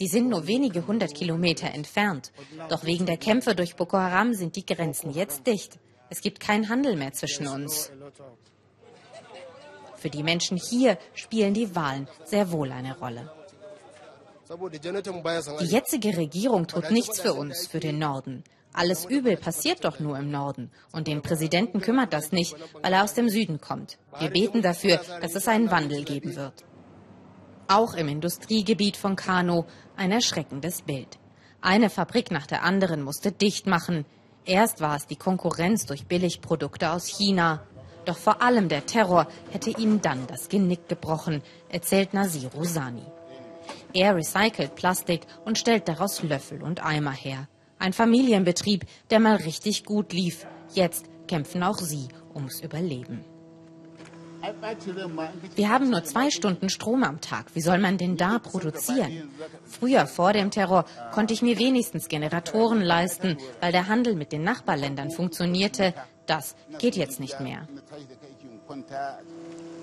Die 0.00 0.08
sind 0.08 0.28
nur 0.28 0.46
wenige 0.46 0.86
hundert 0.86 1.14
Kilometer 1.14 1.72
entfernt. 1.72 2.32
Doch 2.68 2.84
wegen 2.84 3.06
der 3.06 3.16
Kämpfe 3.16 3.54
durch 3.54 3.76
Boko 3.76 3.98
Haram 3.98 4.34
sind 4.34 4.56
die 4.56 4.66
Grenzen 4.66 5.10
jetzt 5.10 5.46
dicht. 5.46 5.78
Es 6.10 6.20
gibt 6.20 6.40
keinen 6.40 6.68
Handel 6.68 6.96
mehr 6.96 7.12
zwischen 7.12 7.46
uns. 7.46 7.90
Für 9.96 10.10
die 10.10 10.22
Menschen 10.22 10.56
hier 10.56 10.98
spielen 11.14 11.54
die 11.54 11.74
Wahlen 11.74 12.08
sehr 12.24 12.50
wohl 12.52 12.72
eine 12.72 12.98
Rolle. 12.98 13.32
Die 15.60 15.66
jetzige 15.66 16.16
Regierung 16.16 16.66
tut 16.66 16.90
nichts 16.90 17.20
für 17.20 17.34
uns, 17.34 17.66
für 17.66 17.80
den 17.80 17.98
Norden. 17.98 18.44
Alles 18.76 19.04
Übel 19.04 19.36
passiert 19.36 19.84
doch 19.84 20.00
nur 20.00 20.18
im 20.18 20.32
Norden. 20.32 20.70
Und 20.90 21.06
den 21.06 21.22
Präsidenten 21.22 21.80
kümmert 21.80 22.12
das 22.12 22.32
nicht, 22.32 22.56
weil 22.82 22.92
er 22.92 23.04
aus 23.04 23.14
dem 23.14 23.28
Süden 23.28 23.60
kommt. 23.60 23.98
Wir 24.18 24.30
beten 24.30 24.62
dafür, 24.62 25.00
dass 25.22 25.36
es 25.36 25.46
einen 25.46 25.70
Wandel 25.70 26.02
geben 26.02 26.34
wird. 26.34 26.64
Auch 27.68 27.94
im 27.94 28.08
Industriegebiet 28.08 28.96
von 28.96 29.14
Kano 29.14 29.64
ein 29.96 30.10
erschreckendes 30.10 30.82
Bild. 30.82 31.18
Eine 31.60 31.88
Fabrik 31.88 32.32
nach 32.32 32.48
der 32.48 32.64
anderen 32.64 33.02
musste 33.02 33.30
dicht 33.30 33.68
machen. 33.68 34.04
Erst 34.44 34.80
war 34.80 34.96
es 34.96 35.06
die 35.06 35.16
Konkurrenz 35.16 35.86
durch 35.86 36.06
Billigprodukte 36.06 36.90
aus 36.90 37.06
China. 37.06 37.62
Doch 38.04 38.18
vor 38.18 38.42
allem 38.42 38.68
der 38.68 38.86
Terror 38.86 39.28
hätte 39.50 39.70
ihnen 39.70 40.02
dann 40.02 40.26
das 40.26 40.48
Genick 40.48 40.88
gebrochen, 40.88 41.42
erzählt 41.68 42.12
Nasir 42.12 42.50
Rosani. 42.52 43.06
Er 43.94 44.16
recycelt 44.16 44.74
Plastik 44.74 45.22
und 45.44 45.58
stellt 45.58 45.88
daraus 45.88 46.22
Löffel 46.24 46.62
und 46.62 46.84
Eimer 46.84 47.12
her. 47.12 47.48
Ein 47.78 47.92
Familienbetrieb, 47.92 48.84
der 49.10 49.20
mal 49.20 49.36
richtig 49.36 49.84
gut 49.84 50.12
lief. 50.12 50.46
Jetzt 50.72 51.06
kämpfen 51.28 51.62
auch 51.62 51.78
sie 51.78 52.08
ums 52.34 52.60
Überleben. 52.60 53.24
Wir 55.54 55.70
haben 55.70 55.90
nur 55.90 56.04
zwei 56.04 56.30
Stunden 56.30 56.68
Strom 56.68 57.02
am 57.02 57.20
Tag. 57.20 57.46
Wie 57.54 57.62
soll 57.62 57.78
man 57.78 57.96
denn 57.96 58.16
da 58.16 58.38
produzieren? 58.38 59.30
Früher, 59.64 60.06
vor 60.06 60.32
dem 60.32 60.50
Terror, 60.50 60.84
konnte 61.12 61.32
ich 61.32 61.40
mir 61.40 61.58
wenigstens 61.58 62.08
Generatoren 62.08 62.82
leisten, 62.82 63.38
weil 63.60 63.72
der 63.72 63.88
Handel 63.88 64.14
mit 64.14 64.32
den 64.32 64.42
Nachbarländern 64.42 65.10
funktionierte. 65.10 65.94
Das 66.26 66.56
geht 66.78 66.96
jetzt 66.96 67.20
nicht 67.20 67.40
mehr. 67.40 67.66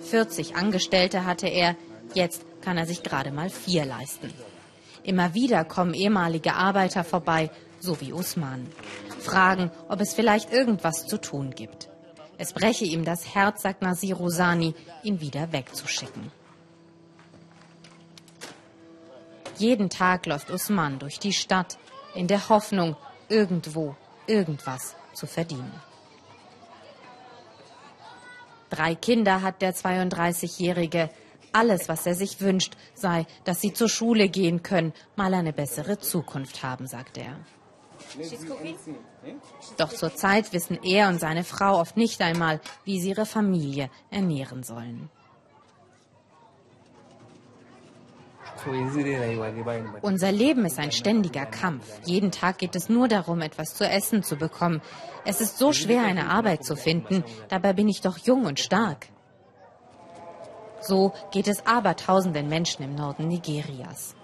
40 0.03 0.55
Angestellte 0.55 1.25
hatte 1.25 1.47
er, 1.47 1.75
jetzt 2.13 2.45
kann 2.61 2.77
er 2.77 2.85
sich 2.85 3.03
gerade 3.03 3.31
mal 3.31 3.49
vier 3.49 3.85
leisten. 3.85 4.31
Immer 5.03 5.33
wieder 5.33 5.65
kommen 5.65 5.93
ehemalige 5.95 6.53
Arbeiter 6.53 7.03
vorbei, 7.03 7.49
so 7.81 7.99
wie 7.99 8.13
Usman. 8.13 8.67
Fragen, 9.19 9.71
ob 9.89 10.01
es 10.01 10.13
vielleicht 10.13 10.51
irgendwas 10.51 11.07
zu 11.07 11.19
tun 11.19 11.51
gibt. 11.51 11.89
Es 12.37 12.53
breche 12.53 12.85
ihm 12.85 13.05
das 13.05 13.35
Herz, 13.35 13.61
sagt 13.61 13.81
Nasir 13.81 14.15
Rosani, 14.15 14.73
ihn 15.03 15.19
wieder 15.19 15.51
wegzuschicken. 15.51 16.31
Jeden 19.57 19.89
Tag 19.89 20.25
läuft 20.25 20.49
Usman 20.49 20.97
durch 20.97 21.19
die 21.19 21.33
Stadt 21.33 21.77
in 22.15 22.27
der 22.27 22.49
Hoffnung, 22.49 22.95
irgendwo 23.29 23.95
irgendwas 24.25 24.95
zu 25.13 25.27
verdienen. 25.27 25.71
Drei 28.71 28.95
Kinder 28.95 29.41
hat 29.41 29.61
der 29.61 29.75
32-Jährige. 29.75 31.09
Alles, 31.51 31.89
was 31.89 32.05
er 32.05 32.15
sich 32.15 32.39
wünscht, 32.39 32.75
sei, 32.95 33.27
dass 33.43 33.59
sie 33.59 33.73
zur 33.73 33.89
Schule 33.89 34.29
gehen 34.29 34.63
können, 34.63 34.93
mal 35.15 35.33
eine 35.33 35.51
bessere 35.51 35.99
Zukunft 35.99 36.63
haben, 36.63 36.87
sagt 36.87 37.17
er. 37.17 37.35
Doch 39.77 39.89
zurzeit 39.89 40.53
wissen 40.53 40.79
er 40.83 41.09
und 41.09 41.19
seine 41.19 41.43
Frau 41.43 41.79
oft 41.79 41.97
nicht 41.97 42.21
einmal, 42.21 42.59
wie 42.83 42.99
sie 42.99 43.09
ihre 43.09 43.25
Familie 43.25 43.89
ernähren 44.09 44.63
sollen. 44.63 45.09
Unser 50.01 50.31
Leben 50.31 50.65
ist 50.65 50.77
ein 50.77 50.91
ständiger 50.91 51.45
Kampf. 51.45 51.85
Jeden 52.05 52.31
Tag 52.31 52.59
geht 52.59 52.75
es 52.75 52.89
nur 52.89 53.07
darum, 53.07 53.41
etwas 53.41 53.73
zu 53.73 53.87
essen 53.87 54.23
zu 54.23 54.35
bekommen. 54.35 54.81
Es 55.25 55.41
ist 55.41 55.57
so 55.57 55.73
schwer, 55.73 56.03
eine 56.03 56.29
Arbeit 56.29 56.63
zu 56.63 56.75
finden. 56.75 57.23
Dabei 57.49 57.73
bin 57.73 57.87
ich 57.89 58.01
doch 58.01 58.17
jung 58.17 58.45
und 58.45 58.59
stark. 58.59 59.07
So 60.81 61.13
geht 61.31 61.47
es 61.47 61.65
abertausenden 61.65 62.49
Menschen 62.49 62.83
im 62.83 62.95
Norden 62.95 63.27
Nigerias. 63.27 64.15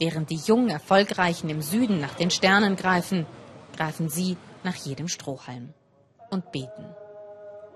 Während 0.00 0.30
die 0.30 0.40
jungen 0.46 0.70
Erfolgreichen 0.70 1.50
im 1.50 1.60
Süden 1.60 2.00
nach 2.00 2.14
den 2.14 2.30
Sternen 2.30 2.74
greifen, 2.74 3.26
greifen 3.76 4.08
sie 4.08 4.38
nach 4.64 4.74
jedem 4.74 5.08
Strohhalm 5.08 5.74
und 6.30 6.50
beten. 6.52 6.86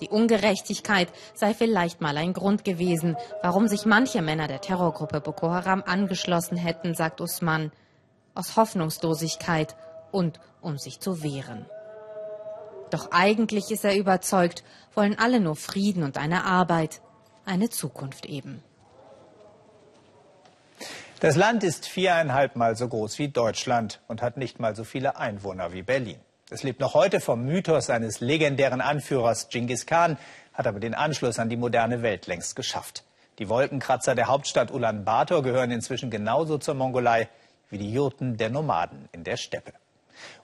Die 0.00 0.08
Ungerechtigkeit 0.08 1.08
sei 1.34 1.52
vielleicht 1.52 2.00
mal 2.00 2.16
ein 2.16 2.32
Grund 2.32 2.64
gewesen, 2.64 3.16
warum 3.42 3.68
sich 3.68 3.84
manche 3.84 4.22
Männer 4.22 4.48
der 4.48 4.62
Terrorgruppe 4.62 5.20
Boko 5.20 5.50
Haram 5.50 5.82
angeschlossen 5.86 6.56
hätten, 6.56 6.94
sagt 6.94 7.20
Usman, 7.20 7.70
aus 8.34 8.56
Hoffnungslosigkeit 8.56 9.76
und 10.10 10.40
um 10.62 10.78
sich 10.78 11.00
zu 11.00 11.22
wehren. 11.22 11.66
Doch 12.90 13.10
eigentlich 13.12 13.70
ist 13.70 13.84
er 13.84 13.96
überzeugt, 13.96 14.64
wollen 14.94 15.18
alle 15.18 15.40
nur 15.40 15.56
Frieden 15.56 16.02
und 16.02 16.16
eine 16.16 16.44
Arbeit, 16.44 17.02
eine 17.44 17.68
Zukunft 17.68 18.24
eben. 18.24 18.62
Das 21.24 21.36
Land 21.36 21.64
ist 21.64 21.88
viereinhalb 21.88 22.54
Mal 22.54 22.76
so 22.76 22.86
groß 22.86 23.18
wie 23.18 23.28
Deutschland 23.28 24.02
und 24.08 24.20
hat 24.20 24.36
nicht 24.36 24.60
mal 24.60 24.76
so 24.76 24.84
viele 24.84 25.16
Einwohner 25.16 25.72
wie 25.72 25.80
Berlin. 25.80 26.18
Es 26.50 26.62
lebt 26.62 26.80
noch 26.80 26.92
heute 26.92 27.18
vom 27.18 27.46
Mythos 27.46 27.88
eines 27.88 28.20
legendären 28.20 28.82
Anführers 28.82 29.48
Genghis 29.48 29.86
Khan, 29.86 30.18
hat 30.52 30.66
aber 30.66 30.80
den 30.80 30.92
Anschluss 30.92 31.38
an 31.38 31.48
die 31.48 31.56
moderne 31.56 32.02
Welt 32.02 32.26
längst 32.26 32.56
geschafft. 32.56 33.04
Die 33.38 33.48
Wolkenkratzer 33.48 34.14
der 34.14 34.26
Hauptstadt 34.26 34.70
Ulaanbaatar 34.70 35.40
gehören 35.40 35.70
inzwischen 35.70 36.10
genauso 36.10 36.58
zur 36.58 36.74
Mongolei 36.74 37.30
wie 37.70 37.78
die 37.78 37.90
Jurten 37.90 38.36
der 38.36 38.50
Nomaden 38.50 39.08
in 39.12 39.24
der 39.24 39.38
Steppe. 39.38 39.72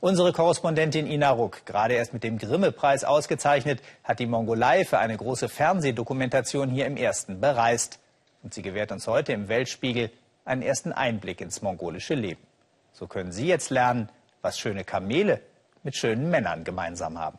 Unsere 0.00 0.32
Korrespondentin 0.32 1.06
Ina 1.06 1.28
Ruck, 1.28 1.66
gerade 1.66 1.92
erst 1.92 2.14
mit 2.14 2.24
dem 2.24 2.38
Grimme-Preis 2.38 3.04
ausgezeichnet, 3.04 3.82
hat 4.02 4.18
die 4.18 4.24
Mongolei 4.24 4.86
für 4.86 4.98
eine 4.98 5.18
große 5.18 5.50
Fernsehdokumentation 5.50 6.70
hier 6.70 6.86
im 6.86 6.96
Ersten 6.96 7.38
bereist. 7.38 7.98
Und 8.42 8.54
sie 8.54 8.62
gewährt 8.62 8.92
uns 8.92 9.06
heute 9.06 9.34
im 9.34 9.48
Weltspiegel 9.48 10.10
einen 10.50 10.62
ersten 10.62 10.92
Einblick 10.92 11.40
ins 11.40 11.62
mongolische 11.62 12.14
Leben. 12.14 12.42
So 12.92 13.06
können 13.06 13.32
Sie 13.32 13.46
jetzt 13.46 13.70
lernen, 13.70 14.08
was 14.42 14.58
schöne 14.58 14.84
Kamele 14.84 15.40
mit 15.82 15.96
schönen 15.96 16.28
Männern 16.28 16.64
gemeinsam 16.64 17.18
haben. 17.18 17.38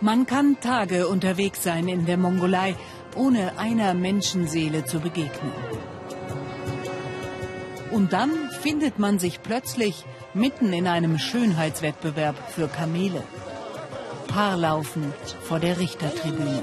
Man 0.00 0.26
kann 0.26 0.60
Tage 0.60 1.08
unterwegs 1.08 1.62
sein 1.62 1.88
in 1.88 2.04
der 2.04 2.18
Mongolei, 2.18 2.74
ohne 3.16 3.58
einer 3.58 3.94
Menschenseele 3.94 4.84
zu 4.84 5.00
begegnen. 5.00 5.52
Und 7.90 8.12
dann 8.12 8.32
findet 8.60 8.98
man 8.98 9.18
sich 9.18 9.40
plötzlich 9.42 10.04
mitten 10.34 10.72
in 10.72 10.88
einem 10.88 11.16
Schönheitswettbewerb 11.18 12.36
für 12.50 12.68
Kamele. 12.68 13.22
Paarlaufen 14.26 15.14
vor 15.42 15.60
der 15.60 15.78
Richtertribüne. 15.78 16.60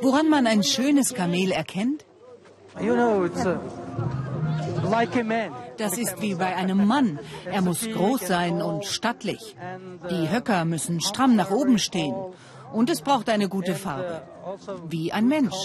Woran 0.00 0.28
man 0.28 0.46
ein 0.46 0.62
schönes 0.62 1.14
Kamel 1.14 1.50
erkennt? 1.50 2.04
Das 5.76 5.98
ist 5.98 6.20
wie 6.20 6.34
bei 6.34 6.54
einem 6.56 6.86
Mann. 6.86 7.18
Er 7.44 7.62
muss 7.62 7.88
groß 7.88 8.26
sein 8.26 8.62
und 8.62 8.84
stattlich. 8.84 9.56
Die 10.10 10.30
Höcker 10.30 10.64
müssen 10.64 11.00
stramm 11.00 11.36
nach 11.36 11.50
oben 11.50 11.78
stehen. 11.78 12.14
Und 12.72 12.90
es 12.90 13.02
braucht 13.02 13.28
eine 13.28 13.48
gute 13.48 13.74
Farbe. 13.74 14.22
Wie 14.88 15.12
ein 15.12 15.28
Mensch. 15.28 15.56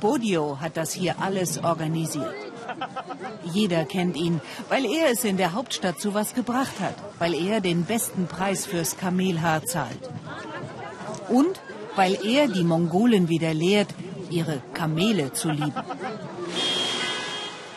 Bodio 0.00 0.60
hat 0.60 0.76
das 0.76 0.92
hier 0.92 1.16
alles 1.20 1.62
organisiert. 1.62 2.51
Jeder 3.44 3.84
kennt 3.84 4.16
ihn, 4.16 4.40
weil 4.68 4.84
er 4.84 5.10
es 5.10 5.24
in 5.24 5.36
der 5.36 5.52
Hauptstadt 5.52 6.00
zu 6.00 6.14
was 6.14 6.34
gebracht 6.34 6.80
hat, 6.80 6.94
weil 7.18 7.34
er 7.34 7.60
den 7.60 7.84
besten 7.84 8.26
Preis 8.26 8.66
fürs 8.66 8.96
Kamelhaar 8.96 9.64
zahlt. 9.64 10.10
Und 11.28 11.60
weil 11.96 12.18
er 12.24 12.48
die 12.48 12.64
Mongolen 12.64 13.28
wieder 13.28 13.52
lehrt, 13.54 13.88
ihre 14.30 14.62
Kamele 14.74 15.32
zu 15.32 15.50
lieben. 15.50 15.74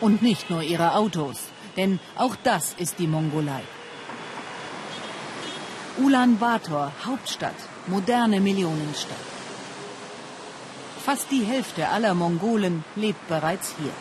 Und 0.00 0.22
nicht 0.22 0.50
nur 0.50 0.62
ihre 0.62 0.94
Autos, 0.94 1.38
denn 1.76 2.00
auch 2.16 2.36
das 2.42 2.74
ist 2.78 2.98
die 2.98 3.06
Mongolei. 3.06 3.62
Ulaanbaatar, 5.98 6.92
Hauptstadt, 7.06 7.54
moderne 7.86 8.40
Millionenstadt. 8.40 9.16
Fast 11.04 11.30
die 11.30 11.44
Hälfte 11.44 11.88
aller 11.88 12.14
Mongolen 12.14 12.84
lebt 12.96 13.28
bereits 13.28 13.74
hier. 13.78 13.92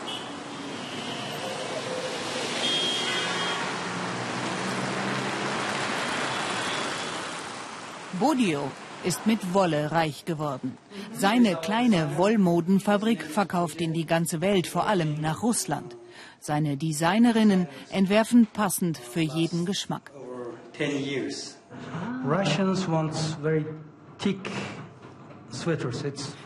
Bodio 8.20 8.72
ist 9.04 9.28
mit 9.28 9.54
Wolle 9.54 9.92
reich 9.92 10.26
geworden. 10.26 10.78
Seine 11.14 11.56
kleine 11.56 12.18
Wollmodenfabrik 12.18 13.24
verkauft 13.24 13.82
in 13.82 13.94
die 13.94 14.06
ganze 14.06 14.42
Welt, 14.42 14.68
vor 14.68 14.88
allem 14.88 15.20
nach 15.22 15.44
Russland. 15.44 15.98
Seine 16.40 16.78
Designerinnen 16.78 17.68
entwerfen 17.92 18.48
passend 18.48 18.98
für 18.98 19.22
jeden 19.22 19.66
Geschmack. 19.66 20.12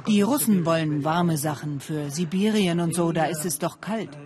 Die 0.07 0.21
Russen 0.21 0.65
wollen 0.65 1.03
warme 1.03 1.37
Sachen 1.37 1.79
für 1.79 2.09
Sibirien 2.09 2.79
und 2.79 2.93
so, 2.93 3.11
da 3.11 3.25
ist 3.25 3.45
es 3.45 3.59
doch 3.59 3.81
kalt. 3.81 4.17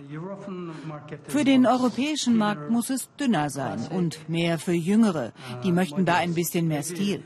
Für 1.28 1.44
den 1.44 1.66
europäischen 1.66 2.36
Markt 2.36 2.70
muss 2.70 2.90
es 2.90 3.08
dünner 3.16 3.50
sein 3.50 3.86
und 3.90 4.28
mehr 4.28 4.58
für 4.58 4.72
Jüngere. 4.72 5.32
Die 5.62 5.72
möchten 5.72 6.04
da 6.04 6.16
ein 6.16 6.34
bisschen 6.34 6.68
mehr 6.68 6.82
Stil. 6.82 7.22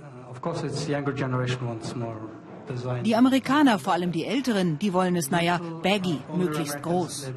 Die 3.04 3.16
Amerikaner, 3.16 3.78
vor 3.78 3.92
allem 3.94 4.12
die 4.12 4.24
Älteren, 4.24 4.78
die 4.78 4.92
wollen 4.92 5.16
es, 5.16 5.30
naja, 5.30 5.58
baggy, 5.82 6.18
möglichst 6.34 6.82
groß. 6.82 7.32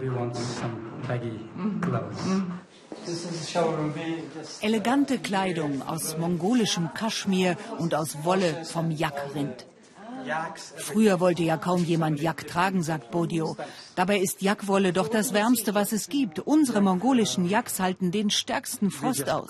Elegante 4.61 5.17
Kleidung 5.19 5.81
aus 5.87 6.17
mongolischem 6.17 6.93
Kaschmir 6.93 7.55
und 7.77 7.95
aus 7.95 8.23
Wolle 8.23 8.65
vom 8.65 8.91
Yak-Rind. 8.91 9.65
Früher 10.77 11.19
wollte 11.19 11.43
ja 11.43 11.57
kaum 11.57 11.83
jemand 11.83 12.19
Jack 12.21 12.47
tragen, 12.47 12.83
sagt 12.83 13.11
Bodio. 13.11 13.55
Dabei 13.95 14.19
ist 14.19 14.41
Jackwolle 14.41 14.93
doch 14.93 15.07
das 15.07 15.33
Wärmste, 15.33 15.75
was 15.75 15.91
es 15.91 16.07
gibt. 16.07 16.39
Unsere 16.39 16.81
mongolischen 16.81 17.47
Jacks 17.47 17.79
halten 17.79 18.11
den 18.11 18.29
stärksten 18.29 18.91
Frost 18.91 19.29
aus. 19.29 19.49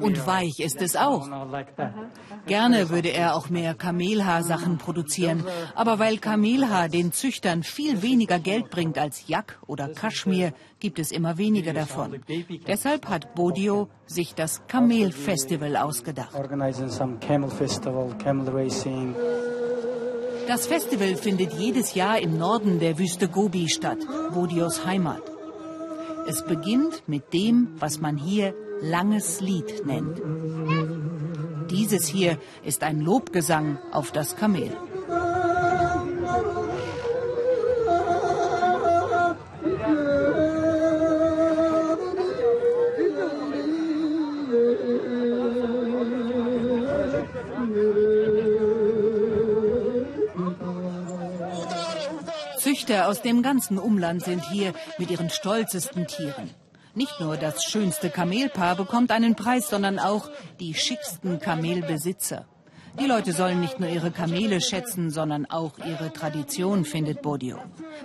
Und 0.00 0.26
weich 0.26 0.60
ist 0.60 0.80
es 0.80 0.96
auch. 0.96 1.28
Gerne 2.46 2.90
würde 2.90 3.08
er 3.08 3.34
auch 3.34 3.50
mehr 3.50 3.74
Kamelhaarsachen 3.74 4.78
produzieren. 4.78 5.44
Aber 5.74 5.98
weil 5.98 6.18
Kamelhaar 6.18 6.88
den 6.88 7.12
Züchtern 7.12 7.62
viel 7.62 8.02
weniger 8.02 8.38
Geld 8.38 8.70
bringt 8.70 8.98
als 8.98 9.26
Jack 9.26 9.58
oder 9.66 9.88
Kaschmir, 9.88 10.52
gibt 10.80 10.98
es 10.98 11.10
immer 11.10 11.38
weniger 11.38 11.72
davon. 11.72 12.20
Deshalb 12.66 13.08
hat 13.08 13.34
Bodio 13.34 13.88
sich 14.06 14.34
das 14.34 14.66
Kamelfestival 14.66 15.76
ausgedacht. 15.76 16.34
Das 20.48 20.66
Festival 20.66 21.14
findet 21.16 21.52
jedes 21.52 21.94
Jahr 21.94 22.18
im 22.18 22.38
Norden 22.38 22.80
der 22.80 22.98
Wüste 22.98 23.28
Gobi 23.28 23.68
statt, 23.68 23.98
Bodios 24.32 24.86
Heimat. 24.86 25.20
Es 26.26 26.42
beginnt 26.42 27.02
mit 27.06 27.34
dem, 27.34 27.74
was 27.78 28.00
man 28.00 28.16
hier 28.16 28.54
langes 28.80 29.42
Lied 29.42 29.84
nennt. 29.84 30.22
Dieses 31.70 32.06
hier 32.06 32.38
ist 32.64 32.82
ein 32.82 33.02
Lobgesang 33.02 33.78
auf 33.92 34.10
das 34.10 34.36
Kamel. 34.36 34.74
Züchter 52.88 53.06
aus 53.08 53.20
dem 53.20 53.42
ganzen 53.42 53.78
Umland 53.78 54.22
sind 54.22 54.42
hier 54.50 54.72
mit 54.96 55.10
ihren 55.10 55.28
stolzesten 55.28 56.06
Tieren. 56.06 56.48
Nicht 56.94 57.20
nur 57.20 57.36
das 57.36 57.62
schönste 57.64 58.08
Kamelpaar 58.08 58.76
bekommt 58.76 59.10
einen 59.10 59.34
Preis, 59.34 59.68
sondern 59.68 59.98
auch 59.98 60.30
die 60.58 60.72
schicksten 60.72 61.38
Kamelbesitzer. 61.38 62.46
Die 62.98 63.04
Leute 63.04 63.34
sollen 63.34 63.60
nicht 63.60 63.78
nur 63.78 63.90
ihre 63.90 64.10
Kamele 64.10 64.62
schätzen, 64.62 65.10
sondern 65.10 65.44
auch 65.44 65.78
ihre 65.78 66.14
Tradition, 66.14 66.86
findet 66.86 67.20
Bodio. 67.20 67.58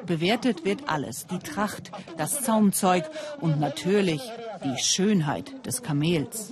Bewertet 0.05 0.65
wird 0.65 0.89
alles, 0.89 1.27
die 1.27 1.39
Tracht, 1.39 1.91
das 2.17 2.41
Zaumzeug 2.41 3.09
und 3.39 3.61
natürlich 3.61 4.21
die 4.65 4.83
Schönheit 4.83 5.65
des 5.65 5.81
Kamels. 5.81 6.51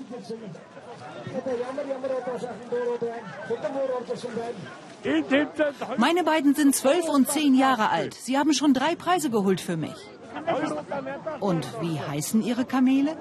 Meine 5.97 6.23
beiden 6.23 6.53
sind 6.55 6.75
zwölf 6.75 7.07
und 7.09 7.29
zehn 7.29 7.55
Jahre 7.55 7.89
alt. 7.89 8.13
Sie 8.13 8.37
haben 8.37 8.53
schon 8.53 8.73
drei 8.73 8.95
Preise 8.95 9.29
geholt 9.29 9.61
für 9.61 9.77
mich. 9.77 9.95
Und 11.39 11.67
wie 11.81 11.99
heißen 11.99 12.41
Ihre 12.43 12.65
Kamele? 12.65 13.15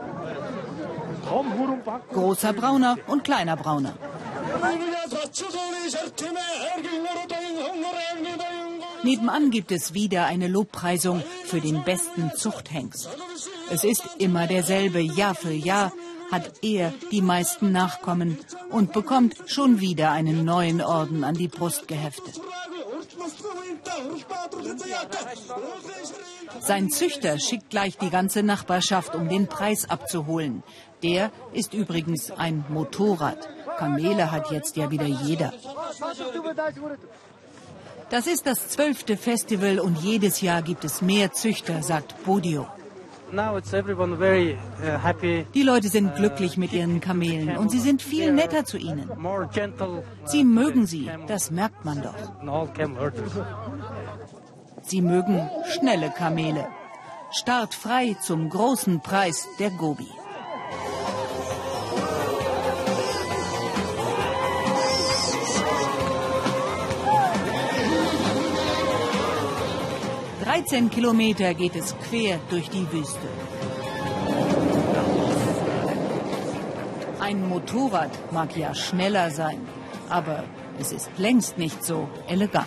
Großer 2.12 2.52
Brauner 2.52 2.96
und 3.06 3.24
kleiner 3.24 3.56
Brauner. 3.56 3.94
Nebenan 9.02 9.50
gibt 9.50 9.72
es 9.72 9.94
wieder 9.94 10.26
eine 10.26 10.48
Lobpreisung 10.48 11.22
für 11.44 11.60
den 11.60 11.82
besten 11.84 12.32
Zuchthengst. 12.36 13.08
Es 13.70 13.84
ist 13.84 14.02
immer 14.18 14.46
derselbe, 14.46 15.00
Jahr 15.00 15.34
für 15.34 15.52
Jahr 15.52 15.92
hat 16.30 16.52
er 16.62 16.92
die 17.10 17.22
meisten 17.22 17.72
Nachkommen 17.72 18.38
und 18.70 18.92
bekommt 18.92 19.36
schon 19.46 19.80
wieder 19.80 20.12
einen 20.12 20.44
neuen 20.44 20.80
Orden 20.80 21.24
an 21.24 21.34
die 21.34 21.48
Brust 21.48 21.88
geheftet. 21.88 22.40
Sein 26.60 26.90
Züchter 26.90 27.38
schickt 27.38 27.70
gleich 27.70 27.96
die 27.98 28.10
ganze 28.10 28.42
Nachbarschaft, 28.42 29.14
um 29.14 29.28
den 29.28 29.46
Preis 29.46 29.88
abzuholen. 29.88 30.62
Der 31.02 31.30
ist 31.52 31.74
übrigens 31.74 32.30
ein 32.30 32.64
Motorrad. 32.68 33.48
Kamele 33.78 34.30
hat 34.30 34.50
jetzt 34.50 34.76
ja 34.76 34.90
wieder 34.90 35.06
jeder. 35.06 35.52
Das 38.10 38.26
ist 38.26 38.46
das 38.46 38.68
zwölfte 38.68 39.16
Festival 39.16 39.78
und 39.78 39.98
jedes 40.02 40.40
Jahr 40.40 40.62
gibt 40.62 40.84
es 40.84 41.00
mehr 41.00 41.32
Züchter, 41.32 41.82
sagt 41.82 42.24
Bodio. 42.24 42.66
Uh, 43.32 43.60
die 45.54 45.62
Leute 45.62 45.88
sind 45.88 46.14
glücklich 46.16 46.56
mit 46.56 46.72
ihren 46.72 47.00
Kamelen 47.00 47.56
und 47.56 47.70
sie 47.70 47.78
sind 47.78 48.02
viel 48.02 48.32
netter 48.32 48.64
zu 48.64 48.76
ihnen. 48.76 49.08
Sie 50.24 50.44
mögen 50.44 50.86
sie, 50.86 51.10
das 51.28 51.50
merkt 51.50 51.84
man 51.84 52.02
doch. 52.02 52.14
Sie 54.82 55.02
mögen 55.02 55.48
schnelle 55.66 56.10
Kamele. 56.10 56.66
Startfrei 57.30 58.16
zum 58.20 58.48
großen 58.48 59.00
Preis 59.00 59.46
der 59.60 59.70
Gobi. 59.70 60.08
13 70.50 70.90
Kilometer 70.90 71.54
geht 71.54 71.76
es 71.76 71.96
quer 72.08 72.40
durch 72.50 72.68
die 72.70 72.84
Wüste. 72.90 73.28
Ein 77.20 77.48
Motorrad 77.48 78.10
mag 78.32 78.56
ja 78.56 78.74
schneller 78.74 79.30
sein, 79.30 79.60
aber 80.08 80.42
es 80.80 80.90
ist 80.90 81.08
längst 81.18 81.56
nicht 81.56 81.84
so 81.84 82.08
elegant. 82.26 82.66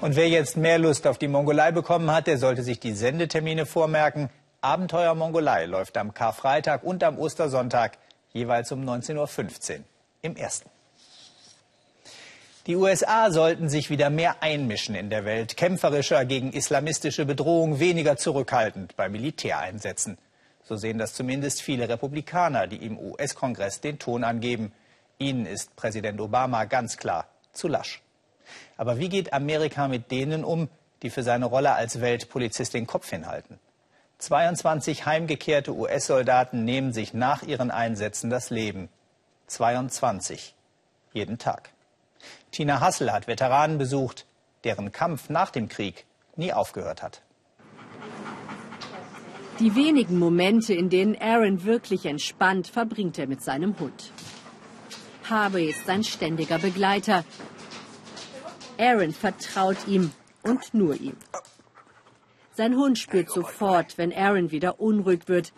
Und 0.00 0.16
wer 0.16 0.28
jetzt 0.28 0.56
mehr 0.56 0.80
Lust 0.80 1.06
auf 1.06 1.18
die 1.18 1.28
Mongolei 1.28 1.70
bekommen 1.70 2.10
hat, 2.10 2.26
der 2.26 2.38
sollte 2.38 2.64
sich 2.64 2.80
die 2.80 2.94
Sendetermine 2.94 3.64
vormerken. 3.64 4.28
Abenteuer 4.60 5.14
Mongolei 5.14 5.66
läuft 5.66 5.96
am 5.98 6.12
Karfreitag 6.12 6.82
und 6.82 7.04
am 7.04 7.16
Ostersonntag 7.16 7.96
jeweils 8.32 8.72
um 8.72 8.82
19.15 8.82 9.18
Uhr 9.18 9.84
im 10.22 10.34
ersten. 10.34 10.75
Die 12.66 12.74
USA 12.74 13.30
sollten 13.30 13.68
sich 13.68 13.90
wieder 13.90 14.10
mehr 14.10 14.42
einmischen 14.42 14.96
in 14.96 15.08
der 15.08 15.24
Welt, 15.24 15.56
kämpferischer 15.56 16.24
gegen 16.24 16.52
islamistische 16.52 17.24
Bedrohung, 17.24 17.78
weniger 17.78 18.16
zurückhaltend 18.16 18.96
bei 18.96 19.08
Militäreinsätzen. 19.08 20.18
So 20.64 20.74
sehen 20.74 20.98
das 20.98 21.14
zumindest 21.14 21.62
viele 21.62 21.88
Republikaner, 21.88 22.66
die 22.66 22.84
im 22.84 22.98
US-Kongress 22.98 23.80
den 23.80 24.00
Ton 24.00 24.24
angeben. 24.24 24.72
Ihnen 25.16 25.46
ist 25.46 25.76
Präsident 25.76 26.20
Obama 26.20 26.64
ganz 26.64 26.96
klar 26.96 27.28
zu 27.52 27.68
lasch. 27.68 28.02
Aber 28.76 28.98
wie 28.98 29.10
geht 29.10 29.32
Amerika 29.32 29.86
mit 29.86 30.10
denen 30.10 30.42
um, 30.42 30.68
die 31.02 31.10
für 31.10 31.22
seine 31.22 31.46
Rolle 31.46 31.72
als 31.74 32.00
Weltpolizist 32.00 32.74
den 32.74 32.88
Kopf 32.88 33.08
hinhalten? 33.10 33.60
22 34.18 35.06
heimgekehrte 35.06 35.72
US-Soldaten 35.72 36.64
nehmen 36.64 36.92
sich 36.92 37.14
nach 37.14 37.44
ihren 37.44 37.70
Einsätzen 37.70 38.28
das 38.28 38.50
Leben. 38.50 38.88
22. 39.46 40.56
Jeden 41.12 41.38
Tag. 41.38 41.75
Tina 42.50 42.80
Hassel 42.80 43.12
hat 43.12 43.26
Veteranen 43.26 43.78
besucht, 43.78 44.26
deren 44.64 44.92
Kampf 44.92 45.28
nach 45.28 45.50
dem 45.50 45.68
Krieg 45.68 46.06
nie 46.36 46.52
aufgehört 46.52 47.02
hat. 47.02 47.22
Die 49.58 49.74
wenigen 49.74 50.18
Momente, 50.18 50.74
in 50.74 50.90
denen 50.90 51.16
Aaron 51.18 51.64
wirklich 51.64 52.04
entspannt, 52.04 52.66
verbringt 52.66 53.18
er 53.18 53.26
mit 53.26 53.42
seinem 53.42 53.78
Hund. 53.78 54.12
Harvey 55.28 55.70
ist 55.70 55.86
sein 55.86 56.04
ständiger 56.04 56.58
Begleiter. 56.58 57.24
Aaron 58.78 59.12
vertraut 59.12 59.78
ihm 59.86 60.12
und 60.42 60.74
nur 60.74 60.94
ihm. 61.00 61.16
Sein 62.54 62.76
Hund 62.76 62.98
spürt 62.98 63.30
sofort, 63.30 63.98
wenn 63.98 64.12
Aaron 64.12 64.50
wieder 64.50 64.78
unruhig 64.78 65.26
wird, 65.26 65.52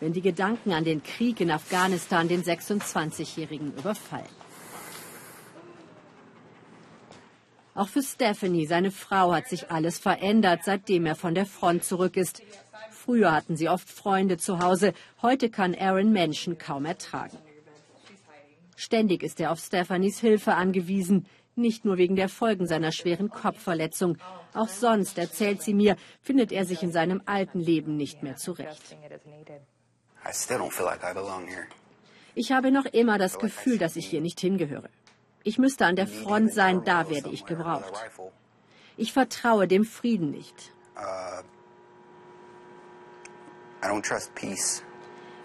wenn 0.00 0.12
die 0.12 0.22
Gedanken 0.22 0.72
an 0.72 0.84
den 0.84 1.02
Krieg 1.02 1.40
in 1.40 1.50
Afghanistan 1.50 2.28
den 2.28 2.42
26-Jährigen 2.42 3.72
überfallen. 3.76 4.45
Auch 7.76 7.88
für 7.88 8.02
Stephanie, 8.02 8.66
seine 8.66 8.90
Frau, 8.90 9.34
hat 9.34 9.48
sich 9.48 9.70
alles 9.70 9.98
verändert, 9.98 10.60
seitdem 10.64 11.04
er 11.04 11.14
von 11.14 11.34
der 11.34 11.44
Front 11.44 11.84
zurück 11.84 12.16
ist. 12.16 12.42
Früher 12.90 13.32
hatten 13.32 13.54
sie 13.54 13.68
oft 13.68 13.88
Freunde 13.88 14.38
zu 14.38 14.60
Hause, 14.60 14.94
heute 15.20 15.50
kann 15.50 15.74
Aaron 15.74 16.10
Menschen 16.10 16.56
kaum 16.56 16.86
ertragen. 16.86 17.36
Ständig 18.76 19.22
ist 19.22 19.40
er 19.40 19.52
auf 19.52 19.60
Stephanies 19.60 20.20
Hilfe 20.20 20.54
angewiesen, 20.54 21.26
nicht 21.54 21.84
nur 21.84 21.98
wegen 21.98 22.16
der 22.16 22.30
Folgen 22.30 22.66
seiner 22.66 22.92
schweren 22.92 23.28
Kopfverletzung. 23.28 24.16
Auch 24.54 24.68
sonst, 24.68 25.18
erzählt 25.18 25.62
sie 25.62 25.74
mir, 25.74 25.96
findet 26.22 26.52
er 26.52 26.64
sich 26.64 26.82
in 26.82 26.92
seinem 26.92 27.22
alten 27.26 27.60
Leben 27.60 27.96
nicht 27.96 28.22
mehr 28.22 28.36
zurecht. 28.36 28.96
Ich 32.34 32.52
habe 32.52 32.70
noch 32.70 32.86
immer 32.86 33.18
das 33.18 33.38
Gefühl, 33.38 33.78
dass 33.78 33.96
ich 33.96 34.06
hier 34.06 34.20
nicht 34.20 34.40
hingehöre. 34.40 34.88
Ich 35.46 35.58
müsste 35.58 35.86
an 35.86 35.94
der 35.94 36.08
Front 36.08 36.52
sein, 36.52 36.82
da 36.84 37.08
werde 37.08 37.30
ich 37.30 37.46
gebraucht. 37.46 37.92
Ich 38.96 39.12
vertraue 39.12 39.68
dem 39.68 39.84
Frieden 39.84 40.32
nicht. 40.32 40.72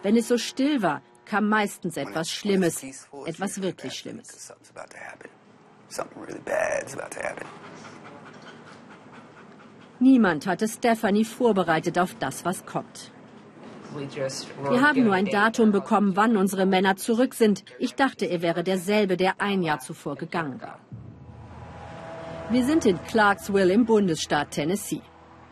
Wenn 0.02 0.18
es 0.18 0.28
so 0.28 0.40
still 0.40 0.82
war, 0.82 1.04
kam 1.26 1.48
meistens 1.50 1.98
etwas 1.98 2.32
Schlimmes, 2.32 2.84
etwas 3.28 3.62
wirklich 3.62 3.94
Schlimmes. 3.94 4.52
Niemand 10.00 10.48
hatte 10.48 10.68
Stephanie 10.68 11.26
vorbereitet 11.26 12.00
auf 12.00 12.16
das, 12.16 12.44
was 12.44 12.66
kommt. 12.66 13.11
Wir 13.94 14.82
haben 14.82 15.04
nur 15.04 15.14
ein 15.14 15.26
Datum 15.26 15.72
bekommen, 15.72 16.16
wann 16.16 16.38
unsere 16.38 16.66
Männer 16.66 16.96
zurück 16.96 17.34
sind. 17.34 17.64
Ich 17.78 17.96
dachte, 17.96 18.26
er 18.26 18.42
wäre 18.42 18.64
derselbe, 18.64 19.18
der 19.18 19.42
ein 19.42 19.64
Jahr 19.64 19.80
zuvor 19.80 20.16
gegangen 20.16 20.62
war. 20.62 20.80
Wir 22.50 22.64
sind 22.64 22.86
in 22.86 23.02
Clarksville 23.04 23.74
im 23.74 23.86
Bundesstaat 23.86 24.52
Tennessee. 24.52 25.02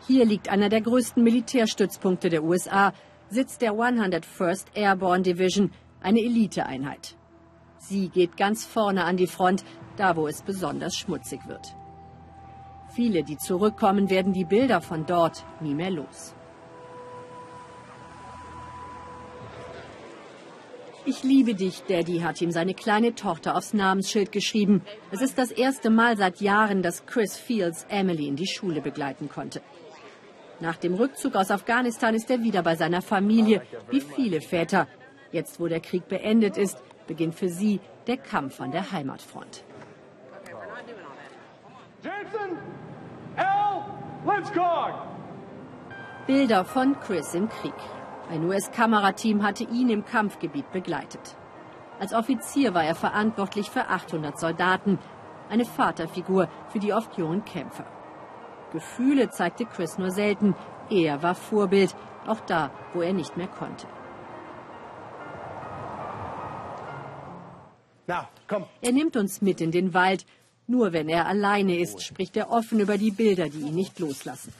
Hier 0.06 0.24
liegt 0.24 0.48
einer 0.48 0.68
der 0.68 0.80
größten 0.80 1.22
Militärstützpunkte 1.22 2.30
der 2.30 2.42
USA, 2.42 2.92
Sitz 3.28 3.58
der 3.58 3.72
101st 3.72 4.66
Airborne 4.74 5.22
Division, 5.22 5.70
eine 6.00 6.20
Eliteeinheit. 6.20 7.16
Sie 7.78 8.08
geht 8.08 8.36
ganz 8.36 8.64
vorne 8.64 9.04
an 9.04 9.16
die 9.16 9.26
Front, 9.26 9.64
da 9.96 10.16
wo 10.16 10.26
es 10.26 10.42
besonders 10.42 10.96
schmutzig 10.96 11.40
wird. 11.46 11.74
Viele, 12.92 13.22
die 13.22 13.36
zurückkommen, 13.36 14.10
werden 14.10 14.32
die 14.32 14.44
Bilder 14.44 14.80
von 14.80 15.06
dort 15.06 15.44
nie 15.60 15.74
mehr 15.74 15.90
los. 15.90 16.34
Ich 21.10 21.24
liebe 21.24 21.54
dich, 21.56 21.82
Daddy, 21.88 22.20
hat 22.20 22.40
ihm 22.40 22.52
seine 22.52 22.72
kleine 22.72 23.16
Tochter 23.16 23.56
aufs 23.56 23.74
Namensschild 23.74 24.30
geschrieben. 24.30 24.82
Es 25.10 25.20
ist 25.20 25.38
das 25.38 25.50
erste 25.50 25.90
Mal 25.90 26.16
seit 26.16 26.40
Jahren, 26.40 26.82
dass 26.84 27.04
Chris 27.04 27.36
Fields 27.36 27.84
Emily 27.88 28.28
in 28.28 28.36
die 28.36 28.46
Schule 28.46 28.80
begleiten 28.80 29.28
konnte. 29.28 29.60
Nach 30.60 30.76
dem 30.76 30.94
Rückzug 30.94 31.34
aus 31.34 31.50
Afghanistan 31.50 32.14
ist 32.14 32.30
er 32.30 32.44
wieder 32.44 32.62
bei 32.62 32.76
seiner 32.76 33.02
Familie, 33.02 33.60
wie 33.90 34.00
viele 34.00 34.40
Väter. 34.40 34.86
Jetzt, 35.32 35.58
wo 35.58 35.66
der 35.66 35.80
Krieg 35.80 36.06
beendet 36.06 36.56
ist, 36.56 36.80
beginnt 37.08 37.34
für 37.34 37.48
sie 37.48 37.80
der 38.06 38.18
Kampf 38.18 38.60
an 38.60 38.70
der 38.70 38.92
Heimatfront. 38.92 39.64
Bilder 46.28 46.64
von 46.64 47.00
Chris 47.00 47.34
im 47.34 47.48
Krieg. 47.48 47.99
Ein 48.30 48.44
US-Kamerateam 48.44 49.42
hatte 49.42 49.64
ihn 49.64 49.90
im 49.90 50.04
Kampfgebiet 50.04 50.70
begleitet. 50.70 51.36
Als 51.98 52.14
Offizier 52.14 52.74
war 52.74 52.84
er 52.84 52.94
verantwortlich 52.94 53.68
für 53.68 53.88
800 53.88 54.38
Soldaten, 54.38 55.00
eine 55.48 55.64
Vaterfigur 55.64 56.48
für 56.68 56.78
die 56.78 56.92
oft 56.92 57.18
jungen 57.18 57.44
Kämpfer. 57.44 57.86
Gefühle 58.72 59.30
zeigte 59.30 59.64
Chris 59.66 59.98
nur 59.98 60.12
selten. 60.12 60.54
Er 60.90 61.24
war 61.24 61.34
Vorbild, 61.34 61.96
auch 62.24 62.38
da, 62.42 62.70
wo 62.94 63.02
er 63.02 63.12
nicht 63.12 63.36
mehr 63.36 63.48
konnte. 63.48 63.88
Na, 68.06 68.28
komm. 68.46 68.64
Er 68.80 68.92
nimmt 68.92 69.16
uns 69.16 69.42
mit 69.42 69.60
in 69.60 69.72
den 69.72 69.92
Wald. 69.92 70.24
Nur 70.68 70.92
wenn 70.92 71.08
er 71.08 71.26
alleine 71.26 71.80
ist, 71.80 72.00
spricht 72.00 72.36
er 72.36 72.52
offen 72.52 72.78
über 72.78 72.96
die 72.96 73.10
Bilder, 73.10 73.48
die 73.48 73.58
ihn 73.58 73.74
nicht 73.74 73.98
loslassen. 73.98 74.52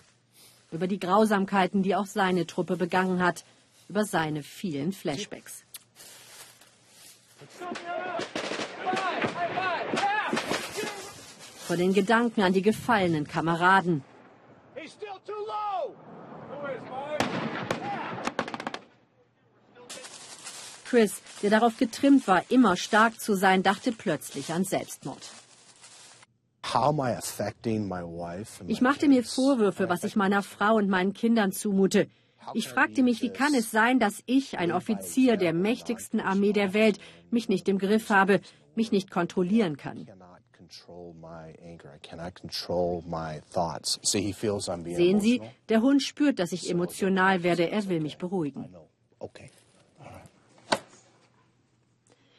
Über 0.73 0.89
die 0.89 0.99
Grausamkeiten, 0.99 1.85
die 1.85 1.95
auch 1.95 2.07
seine 2.07 2.47
Truppe 2.47 2.77
begangen 2.77 3.23
hat. 3.23 3.45
Über 3.91 4.05
seine 4.05 4.45
vielen 4.45 4.93
Flashbacks. 4.93 5.65
Vor 11.67 11.77
den 11.77 11.93
Gedanken 11.93 12.43
an 12.43 12.53
die 12.53 12.63
gefallenen 12.63 13.27
Kameraden. 13.27 14.05
Chris, 20.85 21.21
der 21.43 21.51
darauf 21.51 21.77
getrimmt 21.77 22.29
war, 22.29 22.45
immer 22.49 22.77
stark 22.77 23.21
zu 23.21 23.35
sein, 23.35 23.65
dachte 23.65 23.91
plötzlich 23.91 24.53
an 24.53 24.65
Selbstmord. 24.65 25.25
Ich 28.69 28.81
machte 28.81 29.09
mir 29.09 29.25
Vorwürfe, 29.25 29.89
was 29.89 30.05
ich 30.05 30.15
meiner 30.15 30.45
Frau 30.45 30.77
und 30.77 30.89
meinen 30.89 31.13
Kindern 31.13 31.51
zumute. 31.51 32.07
Ich 32.55 32.69
fragte 32.69 33.03
mich, 33.03 33.23
wie 33.23 33.31
kann 33.31 33.55
es 33.55 33.71
sein, 33.71 33.99
dass 33.99 34.23
ich, 34.27 34.59
ein 34.59 34.73
Offizier 34.73 35.37
der 35.37 35.53
mächtigsten 35.53 36.21
Armee 36.21 36.53
der 36.53 36.75
Welt, 36.75 36.99
mich 37.31 37.49
nicht 37.49 37.69
im 37.69 37.79
Griff 37.79 38.11
habe, 38.11 38.41
mich 38.75 38.93
nicht 38.93 39.11
kontrollieren 39.11 39.77
kann. 39.77 40.07
Sehen 44.87 45.21
Sie, 45.21 45.43
der 45.69 45.83
Hund 45.83 46.03
spürt, 46.03 46.39
dass 46.39 46.53
ich 46.53 46.71
emotional 46.71 47.43
werde. 47.43 47.71
Er 47.71 47.89
will 47.89 48.01
mich 48.01 48.19
beruhigen. 48.19 48.75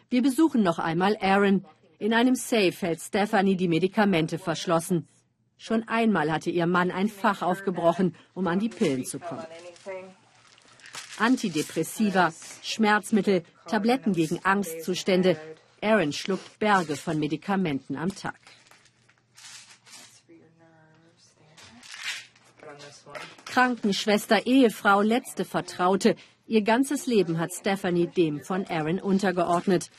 Wir 0.09 0.21
besuchen 0.21 0.61
noch 0.63 0.79
einmal 0.79 1.17
Aaron. 1.21 1.65
In 1.99 2.13
einem 2.13 2.35
Safe 2.35 2.73
hält 2.79 2.99
Stephanie 3.01 3.55
die 3.55 3.67
Medikamente 3.67 4.39
verschlossen. 4.39 5.07
Schon 5.57 5.87
einmal 5.87 6.31
hatte 6.31 6.49
ihr 6.49 6.65
Mann 6.65 6.89
ein 6.89 7.07
Fach 7.07 7.41
aufgebrochen, 7.43 8.15
um 8.33 8.47
an 8.47 8.59
die 8.59 8.69
Pillen 8.69 9.05
zu 9.05 9.19
kommen. 9.19 9.45
Antidepressiva, 11.17 12.33
Schmerzmittel, 12.63 13.43
Tabletten 13.67 14.13
gegen 14.13 14.43
Angstzustände, 14.43 15.39
Aaron 15.81 16.13
schluckt 16.13 16.59
Berge 16.59 16.95
von 16.95 17.19
Medikamenten 17.19 17.95
am 17.95 18.13
Tag. 18.15 18.39
Krankenschwester, 23.45 24.45
Ehefrau, 24.45 25.01
letzte 25.01 25.43
Vertraute. 25.43 26.15
Ihr 26.47 26.61
ganzes 26.61 27.05
Leben 27.05 27.37
hat 27.39 27.51
Stephanie 27.51 28.07
dem 28.07 28.41
von 28.41 28.65
Aaron 28.67 28.99
untergeordnet. 28.99 29.89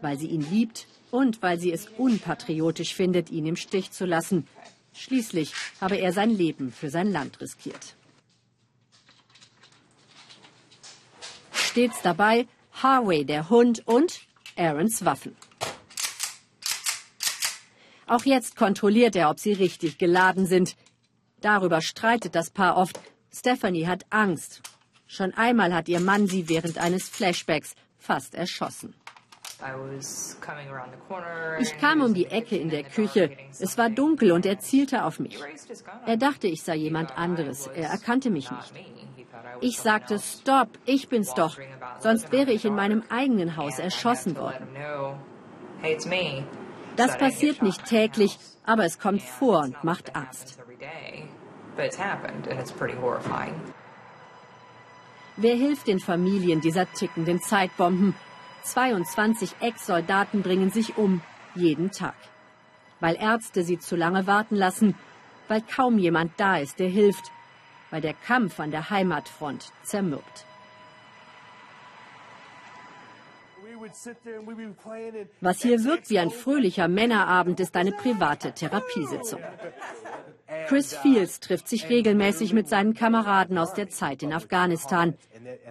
Weil 0.00 0.18
sie 0.18 0.28
ihn 0.28 0.44
liebt 0.50 0.86
und 1.10 1.42
weil 1.42 1.58
sie 1.58 1.72
es 1.72 1.88
unpatriotisch 1.98 2.94
findet, 2.94 3.30
ihn 3.30 3.46
im 3.46 3.56
Stich 3.56 3.92
zu 3.92 4.06
lassen. 4.06 4.46
Schließlich 4.94 5.52
habe 5.80 5.96
er 5.96 6.12
sein 6.12 6.30
Leben 6.30 6.72
für 6.72 6.90
sein 6.90 7.12
Land 7.12 7.40
riskiert. 7.40 7.94
Stets 11.70 12.02
dabei 12.02 12.48
Harvey, 12.82 13.24
der 13.24 13.48
Hund 13.48 13.86
und 13.86 14.22
Aarons 14.56 15.04
Waffen. 15.04 15.36
Auch 18.08 18.24
jetzt 18.24 18.56
kontrolliert 18.56 19.14
er, 19.14 19.30
ob 19.30 19.38
sie 19.38 19.52
richtig 19.52 19.96
geladen 19.96 20.46
sind. 20.46 20.74
Darüber 21.40 21.80
streitet 21.80 22.34
das 22.34 22.50
Paar 22.50 22.76
oft. 22.76 22.98
Stephanie 23.32 23.86
hat 23.86 24.04
Angst. 24.10 24.62
Schon 25.06 25.32
einmal 25.34 25.72
hat 25.72 25.88
ihr 25.88 26.00
Mann 26.00 26.26
sie 26.26 26.48
während 26.48 26.76
eines 26.76 27.08
Flashbacks 27.08 27.76
fast 27.98 28.34
erschossen. 28.34 28.94
Ich 31.60 31.78
kam 31.78 32.00
um 32.00 32.14
die 32.14 32.26
Ecke 32.26 32.56
in 32.56 32.70
der 32.70 32.82
Küche. 32.82 33.30
Es 33.60 33.78
war 33.78 33.90
dunkel 33.90 34.32
und 34.32 34.44
er 34.44 34.58
zielte 34.58 35.04
auf 35.04 35.20
mich. 35.20 35.38
Er 36.04 36.16
dachte, 36.16 36.48
ich 36.48 36.62
sei 36.62 36.74
jemand 36.74 37.16
anderes. 37.16 37.68
Er 37.68 37.90
erkannte 37.90 38.30
mich 38.30 38.50
nicht. 38.50 38.72
Ich 39.60 39.78
sagte, 39.78 40.18
stopp, 40.18 40.68
ich 40.86 41.08
bin's 41.08 41.34
doch. 41.34 41.56
Sonst 42.00 42.32
wäre 42.32 42.52
ich 42.52 42.64
in 42.64 42.74
meinem 42.74 43.02
eigenen 43.10 43.56
Haus 43.56 43.78
erschossen 43.78 44.36
worden. 44.36 44.68
Das 46.96 47.16
passiert 47.18 47.62
nicht 47.62 47.84
täglich, 47.84 48.38
aber 48.64 48.84
es 48.84 48.98
kommt 48.98 49.22
vor 49.22 49.60
und 49.60 49.84
macht 49.84 50.16
Angst. 50.16 50.58
Wer 55.36 55.54
hilft 55.54 55.86
den 55.86 56.00
Familien 56.00 56.60
dieser 56.60 56.92
tickenden 56.92 57.40
Zeitbomben? 57.40 58.14
22 58.62 59.56
Ex-Soldaten 59.60 60.42
bringen 60.42 60.70
sich 60.70 60.98
um, 60.98 61.22
jeden 61.54 61.90
Tag. 61.90 62.16
Weil 63.00 63.16
Ärzte 63.16 63.62
sie 63.62 63.78
zu 63.78 63.96
lange 63.96 64.26
warten 64.26 64.56
lassen, 64.56 64.94
weil 65.48 65.62
kaum 65.62 65.98
jemand 65.98 66.32
da 66.36 66.58
ist, 66.58 66.78
der 66.78 66.88
hilft, 66.88 67.32
weil 67.90 68.00
der 68.00 68.14
Kampf 68.14 68.60
an 68.60 68.70
der 68.70 68.90
Heimatfront 68.90 69.72
zermürbt. 69.82 70.46
Was 75.40 75.62
hier 75.62 75.84
wirkt 75.84 76.10
wie 76.10 76.18
ein 76.18 76.30
fröhlicher 76.30 76.88
Männerabend, 76.88 77.60
ist 77.60 77.76
eine 77.76 77.92
private 77.92 78.52
Therapiesitzung. 78.52 79.40
Chris 80.66 80.94
Fields 80.94 81.40
trifft 81.40 81.68
sich 81.68 81.88
regelmäßig 81.88 82.52
mit 82.52 82.68
seinen 82.68 82.94
Kameraden 82.94 83.56
aus 83.58 83.72
der 83.72 83.88
Zeit 83.88 84.22
in 84.22 84.32
Afghanistan. 84.32 85.14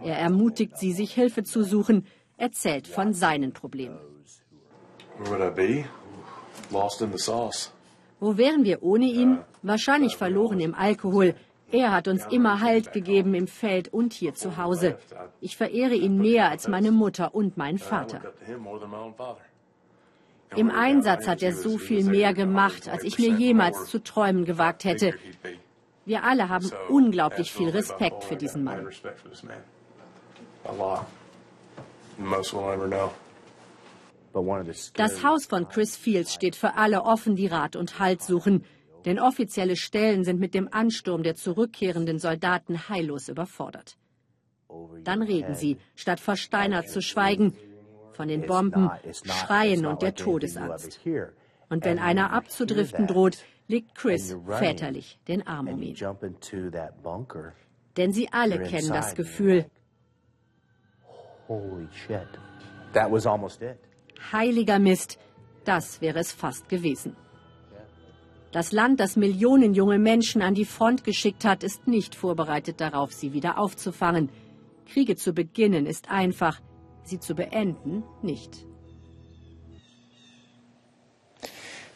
Er 0.04 0.18
ermutigt 0.18 0.78
sie, 0.78 0.94
sich 0.94 1.14
Hilfe 1.14 1.44
zu 1.44 1.64
suchen, 1.64 2.08
erzählt 2.38 2.88
von 2.88 3.14
seinen 3.14 3.54
Problemen. 3.54 4.00
Wo 8.22 8.38
wären 8.38 8.64
wir 8.64 8.84
ohne 8.84 9.06
ihn? 9.06 9.40
Wahrscheinlich 9.62 10.16
verloren 10.16 10.60
im 10.60 10.74
Alkohol. 10.74 11.36
Er 11.72 11.92
hat 11.92 12.08
uns 12.08 12.26
immer 12.28 12.62
Halt 12.62 12.94
gegeben 12.94 13.34
im 13.36 13.48
Feld 13.48 13.94
und 13.94 14.14
hier 14.14 14.34
zu 14.34 14.58
Hause. 14.58 14.98
Ich 15.42 15.56
verehre 15.56 15.94
ihn 15.94 16.18
mehr 16.18 16.50
als 16.50 16.68
meine 16.68 16.92
Mutter 16.92 17.36
und 17.36 17.58
meinen 17.58 17.78
Vater. 17.78 18.22
Im 20.56 20.72
Einsatz 20.72 21.28
hat 21.28 21.44
er 21.44 21.54
so 21.54 21.78
viel 21.78 22.04
mehr 22.04 22.34
gemacht, 22.34 22.90
als 22.90 23.04
ich 23.04 23.20
mir 23.20 23.30
jemals 23.30 23.86
zu 23.86 24.04
träumen 24.04 24.46
gewagt 24.46 24.84
hätte. 24.84 25.14
Wir 26.06 26.24
alle 26.24 26.50
haben 26.50 26.72
unglaublich 26.90 27.52
viel 27.52 27.70
Respekt 27.70 28.24
für 28.24 28.36
diesen 28.36 28.64
Mann. 28.64 28.88
Das 34.96 35.24
Haus 35.24 35.46
von 35.46 35.70
Chris 35.70 35.96
Fields 35.96 36.34
steht 36.34 36.56
für 36.56 36.76
alle 36.76 37.04
offen, 37.04 37.36
die 37.36 37.48
Rat 37.48 37.76
und 37.76 38.00
Halt 38.00 38.24
suchen. 38.24 38.66
Denn 39.06 39.20
offizielle 39.20 39.76
Stellen 39.76 40.24
sind 40.24 40.40
mit 40.40 40.54
dem 40.54 40.68
Ansturm 40.72 41.24
der 41.24 41.36
zurückkehrenden 41.36 42.20
Soldaten 42.20 42.90
heillos 42.90 43.30
überfordert. 43.30 43.98
Dann 45.04 45.22
reden 45.22 45.56
sie, 45.56 45.78
statt 45.96 46.20
versteinert 46.20 46.90
zu 46.90 47.02
schweigen, 47.02 47.54
von 48.14 48.28
den 48.28 48.46
Bomben, 48.46 48.90
Schreien 49.24 49.86
und 49.86 50.02
der 50.02 50.14
Todesangst. 50.14 51.00
Und 51.70 51.86
wenn 51.86 52.00
einer 52.00 52.34
abzudriften 52.34 53.08
droht, 53.08 53.38
legt 53.68 53.96
Chris 53.96 54.36
väterlich 54.48 55.20
den 55.28 55.48
Arm 55.48 55.68
um 55.70 55.82
ihn. 55.82 55.96
Denn 57.96 58.12
sie 58.12 58.30
alle 58.32 58.62
kennen 58.64 58.90
das 58.90 59.16
Gefühl. 59.16 59.66
Heiliger 64.32 64.80
Mist, 64.80 65.18
das 65.64 66.02
wäre 66.02 66.20
es 66.20 66.32
fast 66.34 66.68
gewesen. 66.68 67.16
Das 68.52 68.72
Land, 68.72 69.00
das 69.00 69.16
Millionen 69.16 69.76
junge 69.76 70.00
Menschen 70.00 70.42
an 70.42 70.56
die 70.56 70.66
Front 70.66 71.04
geschickt 71.04 71.46
hat, 71.46 71.64
ist 71.64 71.88
nicht 71.88 72.16
vorbereitet 72.16 72.82
darauf, 72.82 73.14
sie 73.14 73.32
wieder 73.32 73.60
aufzufangen. 73.60 74.30
Kriege 74.92 75.16
zu 75.16 75.34
beginnen 75.34 75.86
ist 75.86 76.10
einfach, 76.10 76.60
sie 77.04 77.20
zu 77.20 77.36
beenden 77.36 78.04
nicht. 78.24 78.66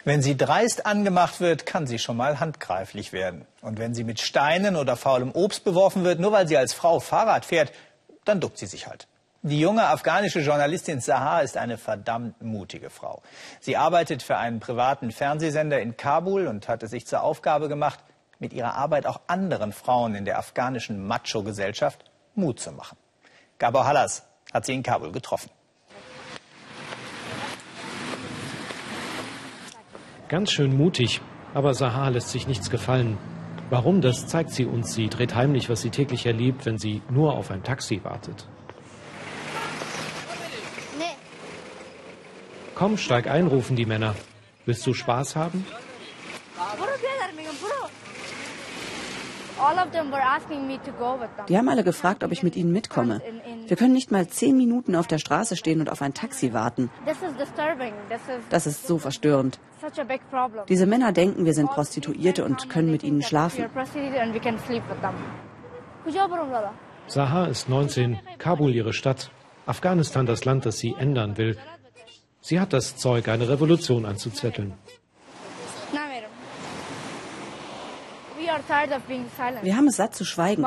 Wenn 0.05 0.21
sie 0.21 0.35
dreist 0.35 0.85
angemacht 0.85 1.39
wird, 1.39 1.65
kann 1.65 1.87
sie 1.87 1.97
schon 1.97 2.17
mal 2.17 2.39
handgreiflich 2.39 3.13
werden. 3.13 3.45
Und 3.61 3.79
wenn 3.79 3.95
sie 3.95 4.03
mit 4.03 4.19
Steinen 4.19 4.75
oder 4.75 4.95
faulem 4.95 5.31
Obst 5.31 5.63
beworfen 5.63 6.03
wird, 6.03 6.19
nur 6.19 6.33
weil 6.33 6.47
sie 6.47 6.57
als 6.57 6.73
Frau 6.73 6.99
Fahrrad 6.99 7.45
fährt, 7.45 7.71
dann 8.25 8.41
duckt 8.41 8.57
sie 8.57 8.65
sich 8.65 8.87
halt. 8.87 9.07
Die 9.45 9.59
junge 9.59 9.85
afghanische 9.85 10.39
Journalistin 10.39 11.01
Sahar 11.01 11.43
ist 11.43 11.57
eine 11.57 11.77
verdammt 11.77 12.41
mutige 12.41 12.89
Frau. 12.89 13.21
Sie 13.59 13.75
arbeitet 13.75 14.23
für 14.23 14.37
einen 14.37 14.61
privaten 14.61 15.11
Fernsehsender 15.11 15.81
in 15.81 15.97
Kabul 15.97 16.47
und 16.47 16.69
hat 16.69 16.81
es 16.81 16.91
sich 16.91 17.05
zur 17.05 17.23
Aufgabe 17.23 17.67
gemacht, 17.67 17.99
mit 18.39 18.53
ihrer 18.53 18.75
Arbeit 18.75 19.05
auch 19.05 19.19
anderen 19.27 19.73
Frauen 19.73 20.15
in 20.15 20.23
der 20.23 20.39
afghanischen 20.39 21.05
Macho-Gesellschaft 21.05 22.09
Mut 22.35 22.61
zu 22.61 22.71
machen. 22.71 22.97
Gabor 23.59 23.85
Hallas 23.85 24.23
hat 24.53 24.65
sie 24.65 24.75
in 24.75 24.81
Kabul 24.81 25.11
getroffen. 25.11 25.51
Ganz 30.29 30.53
schön 30.53 30.77
mutig, 30.77 31.19
aber 31.53 31.73
Sahar 31.73 32.11
lässt 32.11 32.29
sich 32.29 32.47
nichts 32.47 32.69
gefallen. 32.69 33.17
Warum, 33.69 33.99
das 33.99 34.25
zeigt 34.25 34.51
sie 34.51 34.65
uns. 34.65 34.93
Sie 34.93 35.09
dreht 35.09 35.35
heimlich, 35.35 35.69
was 35.69 35.81
sie 35.81 35.89
täglich 35.89 36.25
erlebt, 36.25 36.65
wenn 36.65 36.77
sie 36.77 37.01
nur 37.09 37.33
auf 37.33 37.51
ein 37.51 37.63
Taxi 37.63 38.05
wartet. 38.05 38.47
Komm, 42.75 42.97
steig 42.97 43.27
ein, 43.27 43.47
rufen 43.47 43.75
die 43.75 43.85
Männer. 43.85 44.15
Willst 44.65 44.85
du 44.87 44.93
Spaß 44.93 45.35
haben? 45.35 45.65
Die 51.47 51.57
haben 51.57 51.69
alle 51.69 51.83
gefragt, 51.83 52.23
ob 52.23 52.31
ich 52.31 52.43
mit 52.43 52.55
ihnen 52.55 52.71
mitkomme. 52.71 53.21
Wir 53.67 53.77
können 53.77 53.93
nicht 53.93 54.11
mal 54.11 54.27
zehn 54.27 54.57
Minuten 54.57 54.95
auf 54.95 55.07
der 55.07 55.19
Straße 55.19 55.55
stehen 55.55 55.79
und 55.79 55.89
auf 55.89 56.01
ein 56.01 56.13
Taxi 56.13 56.53
warten. 56.53 56.89
Das 58.49 58.67
ist 58.67 58.87
so 58.87 58.97
verstörend. 58.97 59.59
Diese 60.67 60.85
Männer 60.85 61.11
denken, 61.11 61.45
wir 61.45 61.53
sind 61.53 61.69
Prostituierte 61.69 62.43
und 62.43 62.69
können 62.69 62.91
mit 62.91 63.03
ihnen 63.03 63.21
schlafen. 63.21 63.65
Sahar 67.07 67.49
ist 67.49 67.69
19, 67.69 68.19
Kabul 68.37 68.73
ihre 68.73 68.93
Stadt, 68.93 69.29
Afghanistan 69.65 70.25
das 70.25 70.45
Land, 70.45 70.65
das 70.65 70.79
sie 70.79 70.95
ändern 70.97 71.37
will. 71.37 71.57
Sie 72.45 72.59
hat 72.59 72.73
das 72.73 72.97
Zeug, 72.97 73.29
eine 73.29 73.47
Revolution 73.47 74.05
anzuzetteln. 74.05 74.73
Wir 79.61 79.77
haben 79.77 79.87
es 79.87 79.95
satt 79.95 80.13
zu 80.13 80.25
schweigen. 80.25 80.65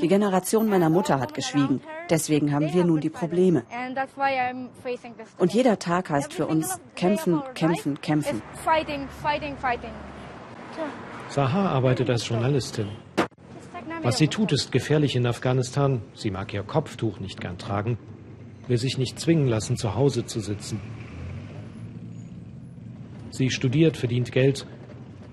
Die 0.00 0.06
Generation 0.06 0.68
meiner 0.68 0.88
Mutter 0.88 1.18
hat 1.18 1.34
geschwiegen. 1.34 1.80
Deswegen 2.08 2.52
haben 2.52 2.72
wir 2.72 2.84
nun 2.84 3.00
die 3.00 3.10
Probleme. 3.10 3.64
Und 5.38 5.52
jeder 5.52 5.80
Tag 5.80 6.10
heißt 6.10 6.32
für 6.32 6.46
uns 6.46 6.78
kämpfen, 6.94 7.42
kämpfen, 7.54 8.00
kämpfen. 8.00 8.40
Sahar 11.28 11.70
arbeitet 11.70 12.08
als 12.08 12.28
Journalistin. 12.28 12.88
Was 14.02 14.18
sie 14.18 14.28
tut, 14.28 14.52
ist 14.52 14.70
gefährlich 14.70 15.16
in 15.16 15.26
Afghanistan. 15.26 16.02
Sie 16.14 16.30
mag 16.30 16.54
ihr 16.54 16.62
Kopftuch 16.62 17.18
nicht 17.18 17.40
gern 17.40 17.58
tragen 17.58 17.98
will 18.68 18.78
sich 18.78 18.98
nicht 18.98 19.18
zwingen 19.18 19.48
lassen, 19.48 19.76
zu 19.76 19.94
Hause 19.94 20.24
zu 20.26 20.40
sitzen. 20.40 20.80
Sie 23.30 23.50
studiert, 23.50 23.96
verdient 23.96 24.30
Geld. 24.30 24.66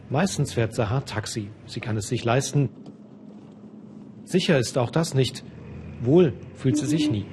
Meistens 0.09 0.53
fährt 0.53 0.73
Sahar 0.73 1.05
Taxi. 1.05 1.49
Sie 1.65 1.79
kann 1.79 1.97
es 1.97 2.07
sich 2.07 2.23
leisten. 2.23 2.69
Sicher 4.23 4.57
ist 4.57 4.77
auch 4.77 4.89
das 4.89 5.13
nicht. 5.13 5.43
Wohl 6.01 6.33
fühlt 6.55 6.77
sie 6.77 6.85
sich 6.85 7.11
nie. 7.11 7.25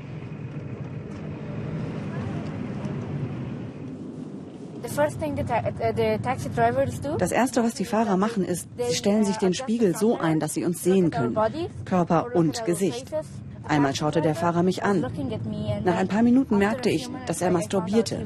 Das 7.18 7.32
Erste, 7.32 7.62
was 7.62 7.74
die 7.74 7.84
Fahrer 7.84 8.16
machen, 8.16 8.44
ist, 8.44 8.68
sie 8.88 8.94
stellen 8.94 9.24
sich 9.24 9.36
den 9.36 9.54
Spiegel 9.54 9.96
so 9.96 10.18
ein, 10.18 10.40
dass 10.40 10.54
sie 10.54 10.64
uns 10.64 10.82
sehen 10.82 11.10
können. 11.10 11.36
Körper 11.84 12.34
und 12.34 12.64
Gesicht. 12.64 13.10
Einmal 13.68 13.94
schaute 13.94 14.20
der 14.20 14.34
Fahrer 14.34 14.62
mich 14.62 14.82
an. 14.82 15.04
Nach 15.84 15.96
ein 15.96 16.08
paar 16.08 16.22
Minuten 16.22 16.58
merkte 16.58 16.90
ich, 16.90 17.08
dass 17.26 17.40
er 17.40 17.50
masturbierte. 17.50 18.24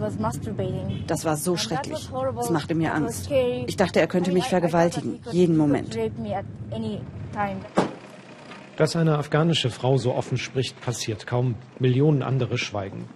Das 1.07 1.25
war 1.25 1.37
so 1.37 1.57
schrecklich. 1.57 2.11
Es 2.41 2.51
machte 2.51 2.75
mir 2.75 2.95
Angst. 2.95 3.31
Ich 3.67 3.77
dachte, 3.77 4.01
er 4.01 4.07
könnte 4.07 4.33
mich 4.33 4.45
vergewaltigen, 4.45 5.21
jeden 5.31 5.57
Moment. 5.57 5.99
Dass 8.77 8.97
eine 8.97 9.19
afghanische 9.19 9.71
Frau 9.71 9.99
so 9.99 10.15
offen 10.15 10.39
spricht, 10.39 10.81
passiert 10.81 11.27
kaum. 11.27 11.55
Millionen 11.79 12.23
andere 12.23 12.59
schweigen. 12.59 13.09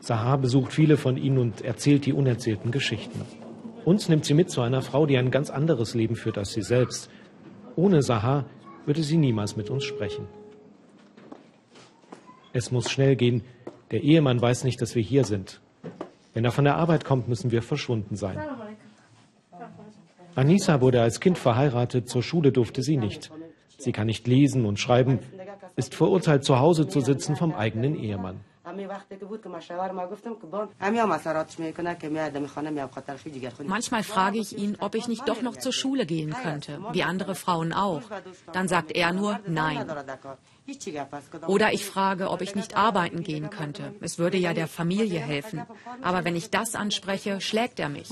Sahar 0.00 0.38
besucht 0.38 0.72
viele 0.72 0.96
von 0.96 1.16
ihnen 1.16 1.38
und 1.38 1.62
erzählt 1.62 2.06
die 2.06 2.12
unerzählten 2.12 2.70
Geschichten. 2.70 3.20
Uns 3.84 4.08
nimmt 4.08 4.24
sie 4.24 4.34
mit 4.34 4.50
zu 4.50 4.60
einer 4.62 4.82
Frau, 4.82 5.06
die 5.06 5.16
ein 5.16 5.30
ganz 5.30 5.50
anderes 5.50 5.94
Leben 5.94 6.16
führt 6.16 6.38
als 6.38 6.52
sie 6.52 6.62
selbst. 6.62 7.10
Ohne 7.76 8.02
Sahar 8.02 8.46
würde 8.86 9.02
sie 9.02 9.16
niemals 9.16 9.56
mit 9.56 9.70
uns 9.70 9.84
sprechen. 9.84 10.26
Es 12.52 12.70
muss 12.70 12.90
schnell 12.90 13.16
gehen. 13.16 13.42
Der 13.90 14.02
Ehemann 14.02 14.40
weiß 14.40 14.64
nicht, 14.64 14.80
dass 14.80 14.94
wir 14.94 15.02
hier 15.02 15.24
sind. 15.24 15.60
Wenn 16.34 16.44
er 16.44 16.52
von 16.52 16.64
der 16.64 16.76
Arbeit 16.76 17.04
kommt, 17.04 17.28
müssen 17.28 17.50
wir 17.50 17.62
verschwunden 17.62 18.16
sein. 18.16 18.38
Anissa 20.34 20.80
wurde 20.80 21.02
als 21.02 21.20
Kind 21.20 21.38
verheiratet, 21.38 22.08
zur 22.08 22.22
Schule 22.22 22.52
durfte 22.52 22.82
sie 22.82 22.96
nicht. 22.96 23.30
Sie 23.78 23.92
kann 23.92 24.06
nicht 24.06 24.26
lesen 24.26 24.64
und 24.64 24.78
schreiben, 24.78 25.18
ist 25.76 25.94
verurteilt, 25.94 26.44
zu 26.44 26.58
Hause 26.58 26.86
zu 26.86 27.00
sitzen 27.00 27.36
vom 27.36 27.54
eigenen 27.54 27.96
Ehemann. 27.96 28.40
Manchmal 33.66 34.02
frage 34.02 34.38
ich 34.38 34.58
ihn, 34.58 34.76
ob 34.80 34.94
ich 34.94 35.08
nicht 35.08 35.28
doch 35.28 35.42
noch 35.42 35.56
zur 35.56 35.72
Schule 35.72 36.06
gehen 36.06 36.34
könnte, 36.42 36.78
wie 36.92 37.02
andere 37.02 37.34
Frauen 37.34 37.72
auch. 37.72 38.02
Dann 38.52 38.68
sagt 38.68 38.92
er 38.92 39.12
nur 39.12 39.40
Nein. 39.46 39.86
Oder 41.46 41.72
ich 41.72 41.84
frage, 41.84 42.30
ob 42.30 42.40
ich 42.42 42.54
nicht 42.54 42.76
arbeiten 42.76 43.22
gehen 43.22 43.50
könnte. 43.50 43.94
Es 44.00 44.18
würde 44.18 44.38
ja 44.38 44.54
der 44.54 44.68
Familie 44.68 45.20
helfen. 45.20 45.62
Aber 46.02 46.24
wenn 46.24 46.36
ich 46.36 46.50
das 46.50 46.74
anspreche, 46.74 47.40
schlägt 47.40 47.80
er 47.80 47.88
mich. 47.88 48.08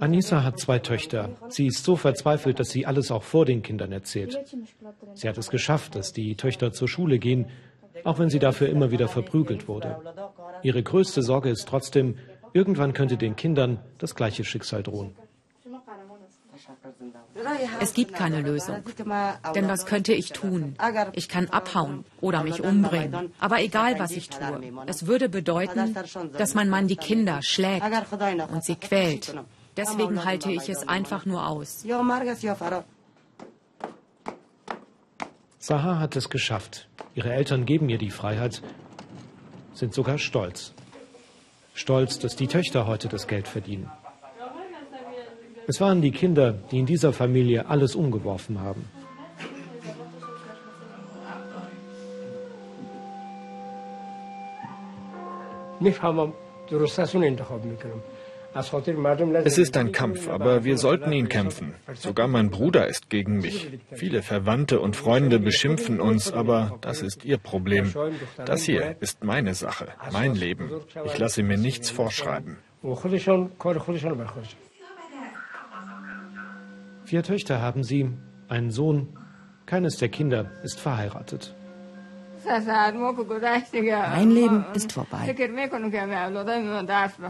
Anissa 0.00 0.42
hat 0.42 0.58
zwei 0.58 0.78
Töchter. 0.78 1.30
Sie 1.48 1.66
ist 1.66 1.84
so 1.84 1.96
verzweifelt, 1.96 2.60
dass 2.60 2.70
sie 2.70 2.86
alles 2.86 3.10
auch 3.10 3.22
vor 3.22 3.46
den 3.46 3.62
Kindern 3.62 3.92
erzählt. 3.92 4.38
Sie 5.14 5.28
hat 5.28 5.38
es 5.38 5.48
geschafft, 5.48 5.94
dass 5.94 6.12
die 6.12 6.36
Töchter 6.36 6.72
zur 6.72 6.88
Schule 6.88 7.18
gehen, 7.18 7.46
auch 8.04 8.18
wenn 8.18 8.28
sie 8.28 8.38
dafür 8.38 8.68
immer 8.68 8.90
wieder 8.90 9.08
verprügelt 9.08 9.66
wurde. 9.66 9.96
Ihre 10.62 10.82
größte 10.82 11.22
Sorge 11.22 11.48
ist 11.48 11.66
trotzdem, 11.66 12.18
irgendwann 12.52 12.92
könnte 12.92 13.16
den 13.16 13.36
Kindern 13.36 13.78
das 13.98 14.14
gleiche 14.14 14.44
Schicksal 14.44 14.82
drohen. 14.82 15.16
Es 17.80 17.94
gibt 17.94 18.14
keine 18.14 18.40
Lösung. 18.40 18.82
Denn 19.54 19.68
was 19.68 19.86
könnte 19.86 20.12
ich 20.12 20.32
tun? 20.32 20.76
Ich 21.12 21.28
kann 21.28 21.48
abhauen 21.48 22.04
oder 22.20 22.42
mich 22.42 22.60
umbringen. 22.62 23.32
Aber 23.38 23.60
egal, 23.60 23.98
was 23.98 24.10
ich 24.12 24.28
tue, 24.28 24.60
es 24.86 25.06
würde 25.06 25.28
bedeuten, 25.28 25.94
dass 26.36 26.54
mein 26.54 26.68
Mann 26.68 26.88
die 26.88 26.96
Kinder 26.96 27.40
schlägt 27.42 27.84
und 28.52 28.64
sie 28.64 28.76
quält. 28.76 29.34
Deswegen 29.76 30.24
halte 30.24 30.50
ich 30.50 30.68
es 30.68 30.88
einfach 30.88 31.24
nur 31.24 31.46
aus. 31.46 31.84
Sahar 35.60 36.00
hat 36.00 36.16
es 36.16 36.30
geschafft. 36.30 36.88
Ihre 37.14 37.32
Eltern 37.32 37.64
geben 37.66 37.88
ihr 37.88 37.98
die 37.98 38.10
Freiheit, 38.10 38.62
sind 39.74 39.92
sogar 39.94 40.18
stolz. 40.18 40.72
Stolz, 41.74 42.18
dass 42.18 42.34
die 42.36 42.48
Töchter 42.48 42.86
heute 42.86 43.08
das 43.08 43.26
Geld 43.28 43.46
verdienen. 43.46 43.90
Es 45.70 45.82
waren 45.82 46.00
die 46.00 46.12
Kinder, 46.12 46.54
die 46.70 46.78
in 46.78 46.86
dieser 46.86 47.12
Familie 47.12 47.68
alles 47.68 47.94
umgeworfen 47.94 48.58
haben. 48.58 48.86
Es 59.44 59.58
ist 59.58 59.76
ein 59.76 59.92
Kampf, 59.92 60.26
aber 60.26 60.64
wir 60.64 60.78
sollten 60.78 61.12
ihn 61.12 61.28
kämpfen. 61.28 61.74
Sogar 61.92 62.28
mein 62.28 62.48
Bruder 62.48 62.86
ist 62.86 63.10
gegen 63.10 63.36
mich. 63.40 63.68
Viele 63.92 64.22
Verwandte 64.22 64.80
und 64.80 64.96
Freunde 64.96 65.38
beschimpfen 65.38 66.00
uns, 66.00 66.32
aber 66.32 66.78
das 66.80 67.02
ist 67.02 67.26
ihr 67.26 67.36
Problem. 67.36 67.92
Das 68.46 68.62
hier 68.62 68.96
ist 69.00 69.22
meine 69.22 69.52
Sache, 69.54 69.88
mein 70.12 70.34
Leben. 70.34 70.70
Ich 71.04 71.18
lasse 71.18 71.42
mir 71.42 71.58
nichts 71.58 71.90
vorschreiben. 71.90 72.56
Vier 77.08 77.22
Töchter 77.22 77.62
haben 77.62 77.84
sie, 77.84 78.10
einen 78.48 78.70
Sohn. 78.70 79.08
Keines 79.64 79.96
der 79.96 80.10
Kinder 80.10 80.50
ist 80.62 80.78
verheiratet. 80.78 81.54
Mein 82.44 84.30
Leben 84.30 84.66
ist 84.74 84.92
vorbei. 84.92 85.34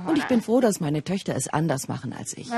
Und 0.07 0.19
ich 0.19 0.27
bin 0.27 0.43
froh, 0.43 0.61
dass 0.61 0.81
meine 0.81 1.05
Töchter 1.05 1.37
es 1.37 1.47
anders 1.47 1.87
machen 1.87 2.12
als 2.12 2.37
ich. 2.37 2.51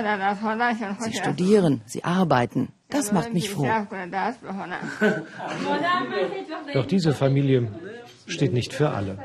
Sie 1.00 1.12
studieren, 1.12 1.82
sie 1.84 2.04
arbeiten. 2.04 2.68
Das 2.88 3.12
macht 3.12 3.34
mich 3.34 3.50
froh. 3.50 3.68
Doch 6.72 6.86
diese 6.86 7.12
Familie 7.12 7.68
steht 8.26 8.54
nicht 8.54 8.72
für 8.72 8.92
alle. 8.92 9.18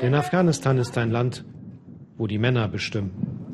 Denn 0.00 0.14
Afghanistan 0.14 0.78
ist 0.78 0.96
ein 0.96 1.10
Land, 1.10 1.44
wo 2.16 2.28
die 2.28 2.38
Männer 2.38 2.68
bestimmen. 2.68 3.47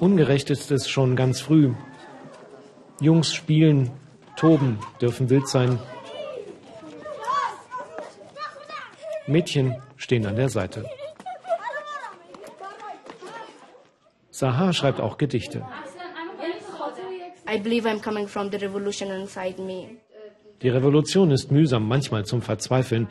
Ungerecht 0.00 0.50
ist 0.50 0.70
es 0.70 0.88
schon 0.88 1.16
ganz 1.16 1.40
früh. 1.40 1.72
Jungs 3.00 3.34
spielen, 3.34 3.90
toben, 4.36 4.78
dürfen 5.00 5.28
wild 5.28 5.48
sein. 5.48 5.78
Mädchen 9.26 9.76
stehen 9.96 10.26
an 10.26 10.36
der 10.36 10.48
Seite. 10.48 10.84
Sahar 14.30 14.72
schreibt 14.72 15.00
auch 15.00 15.18
Gedichte. 15.18 15.66
Die 20.62 20.68
Revolution 20.68 21.30
ist 21.32 21.50
mühsam, 21.50 21.88
manchmal 21.88 22.24
zum 22.24 22.42
Verzweifeln. 22.42 23.08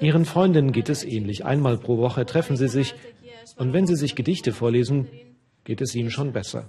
Ihren 0.00 0.24
Freundinnen 0.24 0.72
geht 0.72 0.88
es 0.88 1.04
ähnlich. 1.04 1.44
Einmal 1.44 1.78
pro 1.78 1.98
Woche 1.98 2.26
treffen 2.26 2.56
sie 2.56 2.68
sich 2.68 2.94
und 3.56 3.72
wenn 3.72 3.86
sie 3.86 3.96
sich 3.96 4.16
Gedichte 4.16 4.52
vorlesen, 4.52 5.08
geht 5.68 5.82
es 5.82 5.94
ihnen 5.94 6.10
schon 6.10 6.32
besser. 6.32 6.64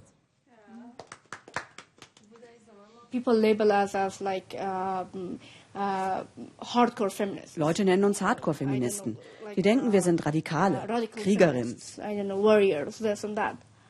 Leute 7.56 7.86
nennen 7.86 8.04
uns 8.04 8.22
Hardcore-Feministen. 8.22 9.18
Die 9.56 9.62
denken, 9.62 9.94
wir 9.94 10.02
sind 10.02 10.26
Radikale, 10.26 11.08
Kriegerinnen. 11.16 11.78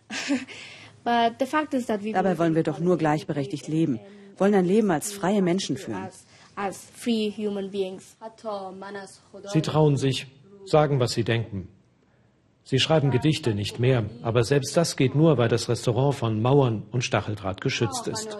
Dabei 1.04 2.38
wollen 2.38 2.56
wir 2.56 2.63
doch 2.63 2.80
nur 2.80 2.98
gleichberechtigt 3.00 3.67
leben, 3.67 4.00
wollen 4.38 4.54
ein 4.54 4.65
Leben 4.65 4.91
als 4.91 5.12
freie 5.12 5.41
Menschen 5.41 5.76
führen. 5.78 6.08
Sie 9.54 9.62
trauen 9.62 9.98
sich, 9.98 10.28
sagen, 10.65 11.00
was 11.00 11.13
sie 11.13 11.24
denken. 11.24 11.67
Sie 12.69 12.77
schreiben 12.77 13.10
Gedichte, 13.10 13.55
nicht 13.55 13.79
mehr, 13.79 14.05
aber 14.21 14.43
selbst 14.43 14.77
das 14.77 14.95
geht 14.95 15.15
nur, 15.15 15.39
weil 15.39 15.49
das 15.49 15.69
Restaurant 15.69 16.13
von 16.13 16.39
Mauern 16.39 16.84
und 16.91 17.03
Stacheldraht 17.03 17.62
geschützt 17.62 18.08
ist. 18.08 18.38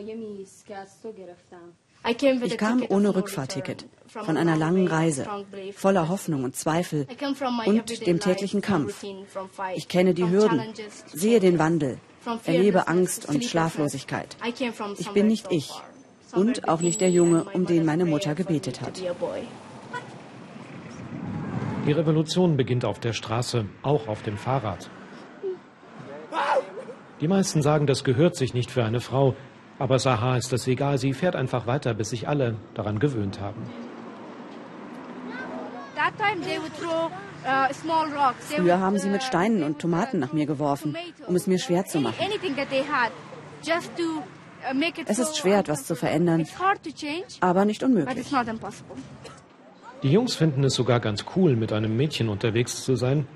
Ich 2.46 2.58
kam 2.60 2.86
ohne 2.88 3.16
Rückfahrticket, 3.16 3.88
von 4.06 4.38
einer 4.38 4.56
langen 4.56 4.88
Reise, 4.88 5.26
voller 5.74 6.10
Hoffnung 6.10 6.44
und 6.44 6.56
Zweifel 6.56 7.08
und 7.66 8.06
dem 8.06 8.20
täglichen 8.20 8.62
Kampf. 8.62 9.04
Ich 9.74 9.88
kenne 9.88 10.14
die 10.14 10.30
Hürden, 10.30 10.62
sehe 11.12 11.40
den 11.40 11.58
Wandel, 11.58 11.98
erlebe 12.46 12.88
Angst 12.88 13.28
und 13.28 13.44
Schlaflosigkeit. 13.44 14.38
Ich 15.00 15.10
bin 15.10 15.26
nicht 15.26 15.48
ich 15.50 15.72
und 16.34 16.68
auch 16.68 16.82
nicht 16.82 17.02
der 17.02 17.10
Junge, 17.10 17.46
um 17.52 17.66
den 17.66 17.84
meine 17.84 18.06
Mutter 18.06 18.36
gebetet 18.36 18.82
hat. 18.82 19.02
Die 21.86 21.92
Revolution 21.92 22.58
beginnt 22.58 22.86
auf 22.86 23.00
der 23.00 23.14
Straße, 23.14 23.66
auch 23.82 24.08
auf 24.08 24.22
dem 24.22 24.38
Fahrrad. 24.38 24.90
Die 27.22 27.28
meisten 27.28 27.62
sagen, 27.62 27.88
das 27.88 28.04
gehört 28.04 28.36
sich 28.36 28.54
nicht 28.54 28.72
für 28.72 28.84
eine 28.84 29.02
Frau, 29.02 29.36
aber 29.78 30.00
Sahar 30.00 30.38
ist 30.38 30.52
das 30.54 30.68
egal, 30.68 30.98
sie 30.98 31.14
fährt 31.14 31.36
einfach 31.36 31.68
weiter, 31.68 31.94
bis 31.94 32.12
sich 32.12 32.28
alle 32.28 32.58
daran 32.74 33.00
gewöhnt 33.00 33.40
haben. 33.40 33.64
Früher 38.56 38.80
haben 38.80 38.98
sie 39.00 39.10
mit 39.10 39.24
Steinen 39.24 39.64
und 39.64 39.80
Tomaten 39.80 40.20
nach 40.20 40.34
mir 40.34 40.46
geworfen, 40.46 40.96
um 41.28 41.36
es 41.36 41.48
mir 41.48 41.60
schwer 41.60 41.86
zu 41.86 42.00
machen. 42.02 42.16
Es 45.06 45.20
ist 45.20 45.38
schwer, 45.38 45.60
etwas 45.60 45.86
zu 45.86 45.96
verändern, 45.96 46.46
aber 47.40 47.66
nicht 47.66 47.84
unmöglich. 47.84 48.28
Die 50.02 50.12
Jungs 50.12 50.36
finden 50.36 50.64
es 50.64 50.76
sogar 50.76 51.02
ganz 51.02 51.26
cool, 51.36 51.58
mit 51.58 51.74
einem 51.74 51.98
Mädchen 51.98 52.30
unterwegs 52.30 52.84
zu 52.84 52.96
sein. 52.96 53.28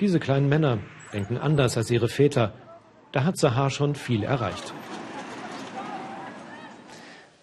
Diese 0.00 0.18
kleinen 0.18 0.48
Männer 0.48 0.78
denken 1.12 1.38
anders 1.38 1.76
als 1.76 1.88
ihre 1.90 2.08
Väter. 2.08 2.52
Da 3.12 3.22
hat 3.22 3.38
Sahar 3.38 3.70
schon 3.70 3.94
viel 3.94 4.24
erreicht. 4.24 4.74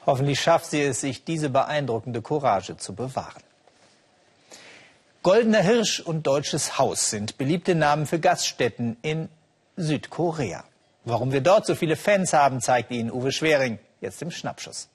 Hoffentlich 0.05 0.39
schafft 0.39 0.65
sie 0.65 0.82
es, 0.82 1.01
sich 1.01 1.24
diese 1.24 1.49
beeindruckende 1.49 2.22
Courage 2.22 2.76
zu 2.76 2.93
bewahren. 2.93 3.43
Goldener 5.24 5.61
Hirsch 5.61 6.01
und 6.01 6.28
Deutsches 6.28 6.78
Haus 6.78 7.09
sind 7.09 7.38
beliebte 7.38 7.74
Namen 7.74 8.05
für 8.05 8.20
Gaststätten 8.20 8.97
in 9.01 9.30
Südkorea. 9.78 10.63
Warum 11.05 11.32
wir 11.32 11.41
dort 11.41 11.65
so 11.65 11.76
viele 11.76 11.95
Fans 11.95 12.34
haben, 12.34 12.59
zeigt 12.59 12.91
Ihnen 12.91 13.11
Uwe 13.11 13.32
Schwering 13.32 13.80
jetzt 14.01 14.22
im 14.22 14.32
Schnappschuss. 14.32 14.89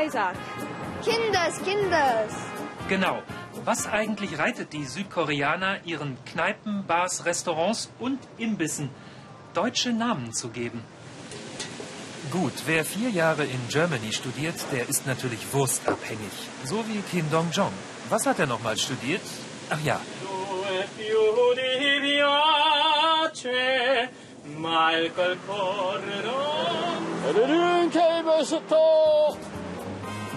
Dreisack. 0.00 0.36
Kinders, 1.04 1.62
Kinders. 1.62 2.32
Genau. 2.88 3.22
Was 3.66 3.86
eigentlich 3.86 4.38
reitet 4.38 4.72
die 4.72 4.86
Südkoreaner 4.86 5.80
ihren 5.84 6.16
Kneipen, 6.24 6.86
Bars, 6.86 7.26
Restaurants 7.26 7.90
und 7.98 8.18
Imbissen 8.38 8.88
deutsche 9.52 9.92
Namen 9.92 10.32
zu 10.32 10.48
geben? 10.48 10.82
Gut, 12.30 12.52
wer 12.64 12.86
vier 12.86 13.10
Jahre 13.10 13.44
in 13.44 13.60
Germany 13.68 14.12
studiert, 14.12 14.54
der 14.72 14.88
ist 14.88 15.06
natürlich 15.06 15.52
wurstabhängig. 15.52 16.32
So 16.64 16.82
wie 16.88 17.02
Kim 17.10 17.30
Dong-jong. 17.30 17.72
Was 18.08 18.24
hat 18.26 18.38
er 18.38 18.46
nochmal 18.46 18.78
studiert? 18.78 19.22
Ach 19.68 19.80
ja. 19.84 20.00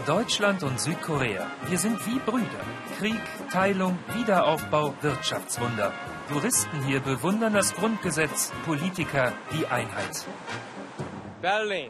Deutschland 0.05 0.63
und 0.63 0.81
Südkorea, 0.81 1.47
wir 1.69 1.77
sind 1.77 2.05
wie 2.05 2.19
Brüder. 2.19 2.45
Krieg, 2.99 3.21
Teilung, 3.49 3.97
Wiederaufbau, 4.13 4.93
Wirtschaftswunder. 4.99 5.93
Touristen 6.27 6.83
hier 6.83 6.99
bewundern 6.99 7.53
das 7.53 7.73
Grundgesetz, 7.73 8.51
Politiker 8.65 9.31
die 9.53 9.65
Einheit. 9.65 10.25
Berlin. 11.41 11.89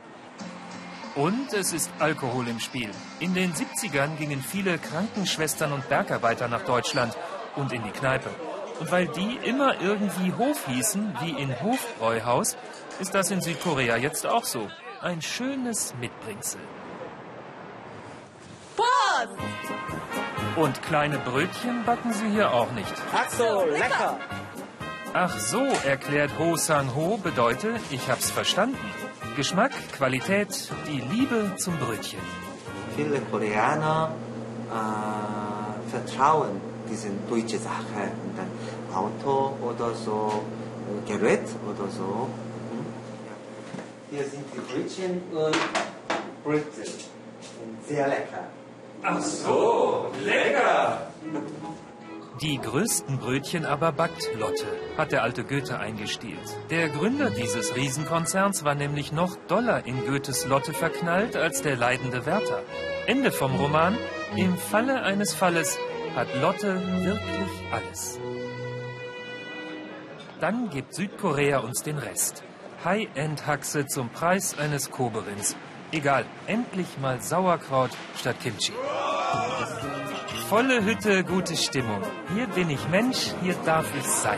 Und 1.16 1.54
es 1.54 1.74
ist 1.74 1.92
Alkohol 1.98 2.48
im 2.50 2.60
Spiel. 2.60 2.92
In 3.20 3.34
den 3.34 3.52
70ern 3.54 4.16
gingen 4.18 4.42
viele 4.42 4.78
Krankenschwestern 4.78 5.72
und 5.72 5.90
Bergarbeiter 5.90 6.48
nach 6.48 6.66
Deutschland 6.66 7.18
und 7.56 7.74
in 7.74 7.84
die 7.84 7.92
Kneipe. 7.92 8.30
Und 8.80 8.92
weil 8.92 9.08
die 9.08 9.40
immer 9.44 9.82
irgendwie 9.82 10.34
Hof 10.34 10.68
hießen, 10.68 11.16
wie 11.22 11.32
in 11.32 11.60
Hofbräuhaus, 11.62 12.58
ist 13.00 13.16
das 13.16 13.32
in 13.32 13.42
Südkorea 13.42 13.98
jetzt 13.98 14.28
auch 14.28 14.44
so. 14.44 14.70
Ein 15.02 15.22
schönes 15.22 15.96
Mitbringsel. 16.00 16.62
Post! 19.28 20.58
Und 20.58 20.82
kleine 20.84 21.18
Brötchen 21.18 21.84
backen 21.86 22.14
sie 22.14 22.30
hier 22.30 22.52
auch 22.52 22.72
nicht. 22.72 22.94
Ach 23.14 23.30
so, 23.30 23.66
lecker. 23.66 24.20
Ach 25.14 25.38
so, 25.38 25.64
erklärt 25.86 26.32
Ho 26.40 26.56
Sang 26.56 26.96
Ho, 26.96 27.18
bedeutet, 27.18 27.82
ich 27.92 28.10
hab's 28.10 28.32
verstanden. 28.32 28.78
Geschmack, 29.36 29.72
Qualität, 29.92 30.70
die 30.88 31.00
Liebe 31.00 31.56
zum 31.58 31.78
Brötchen. 31.78 32.20
Viele 32.96 33.20
Koreaner 33.22 34.12
äh, 34.70 35.90
vertrauen 35.90 36.62
diesen 36.90 37.28
deutschen 37.28 37.60
Sachen. 37.60 38.12
Und 38.24 38.38
dann 38.38 38.96
Auto 38.96 39.56
oder 39.62 39.94
so, 39.94 40.44
Gerät 41.08 41.48
oder 41.68 41.90
so. 41.90 42.30
Hier 44.12 44.24
sind 44.24 44.46
die 44.54 44.60
Brötchen 44.60 45.22
und 45.32 45.58
Brezel. 46.44 46.94
Sehr 47.88 48.08
lecker. 48.08 48.48
Ach 49.04 49.20
so, 49.22 50.12
lecker! 50.24 51.08
Die 52.42 52.58
größten 52.58 53.20
Brötchen 53.20 53.66
aber 53.66 53.92
backt 53.92 54.30
Lotte, 54.38 54.66
hat 54.98 55.12
der 55.12 55.24
alte 55.24 55.44
Goethe 55.44 55.80
eingestielt. 55.80 56.40
Der 56.70 56.90
Gründer 56.90 57.30
dieses 57.30 57.76
Riesenkonzerns 57.76 58.64
war 58.64 58.76
nämlich 58.76 59.12
noch 59.12 59.36
doller 59.48 59.86
in 59.86 60.06
Goethes 60.06 60.46
Lotte 60.46 60.74
verknallt 60.74 61.36
als 61.36 61.62
der 61.62 61.76
leidende 61.76 62.26
Wärter. 62.26 62.62
Ende 63.08 63.32
vom 63.32 63.56
Roman. 63.56 63.98
Im 64.36 64.58
Falle 64.58 65.04
eines 65.04 65.34
Falles 65.34 65.78
hat 66.16 66.28
Lotte 66.42 66.82
wirklich 67.04 67.72
alles. 67.72 68.20
Dann 70.42 70.70
gibt 70.70 70.96
Südkorea 70.96 71.60
uns 71.60 71.84
den 71.84 71.98
Rest. 71.98 72.44
High-End-Haxe 72.84 73.86
zum 73.86 74.10
Preis 74.10 74.58
eines 74.58 74.92
Koberins. 74.92 75.56
Egal, 75.94 76.26
endlich 76.48 76.98
mal 77.00 77.22
Sauerkraut 77.22 77.92
statt 78.18 78.38
Kimchi. 78.42 78.74
Volle 80.54 80.86
Hütte, 80.86 81.24
gute 81.24 81.58
Stimmung. 81.58 82.04
Hier 82.36 82.46
bin 82.46 82.70
ich 82.70 82.88
Mensch, 82.90 83.32
hier 83.42 83.56
darf 83.66 83.88
ich 83.98 84.06
sein. 84.06 84.38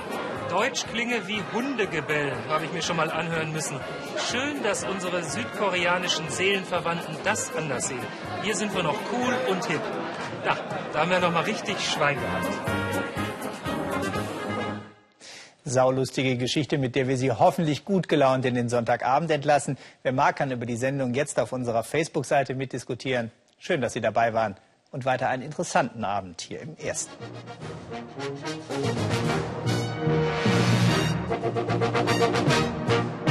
Deutsch 0.49 0.85
klinge 0.85 1.27
wie 1.27 1.43
Hundegebell, 1.51 2.31
habe 2.47 2.63
ich 2.63 2.71
mir 2.71 2.81
schon 2.81 2.95
mal 2.95 3.11
anhören 3.11 3.51
müssen. 3.51 3.77
Schön, 4.31 4.63
dass 4.63 4.85
unsere 4.85 5.21
südkoreanischen 5.25 6.29
Seelenverwandten 6.29 7.17
das 7.25 7.53
anders 7.53 7.89
sehen. 7.89 7.99
Hier 8.43 8.55
sind 8.55 8.73
wir 8.73 8.81
noch 8.81 8.97
cool 9.11 9.35
und 9.51 9.65
hip. 9.65 9.81
Ja, 10.45 10.55
da 10.93 10.99
haben 10.99 11.11
wir 11.11 11.19
noch 11.19 11.33
mal 11.33 11.43
richtig 11.43 11.77
Schwein 11.85 12.15
gehabt. 12.15 12.47
Saulustige 15.65 16.37
Geschichte, 16.37 16.77
mit 16.77 16.95
der 16.95 17.09
wir 17.09 17.17
Sie 17.17 17.33
hoffentlich 17.33 17.83
gut 17.83 18.07
gelaunt 18.07 18.45
in 18.45 18.55
den 18.55 18.69
Sonntagabend 18.69 19.31
entlassen. 19.31 19.77
Wer 20.01 20.13
mag, 20.13 20.37
kann 20.37 20.49
über 20.49 20.65
die 20.65 20.77
Sendung 20.77 21.13
jetzt 21.13 21.37
auf 21.41 21.51
unserer 21.51 21.83
Facebook-Seite 21.83 22.55
mitdiskutieren. 22.55 23.31
Schön, 23.59 23.81
dass 23.81 23.91
Sie 23.91 24.01
dabei 24.01 24.33
waren 24.33 24.55
und 24.91 25.05
weiter 25.05 25.29
einen 25.29 25.43
interessanten 25.43 26.03
Abend 26.03 26.41
hier 26.41 26.61
im 26.61 26.75
Ersten. 26.77 27.11
Musik 32.07 33.24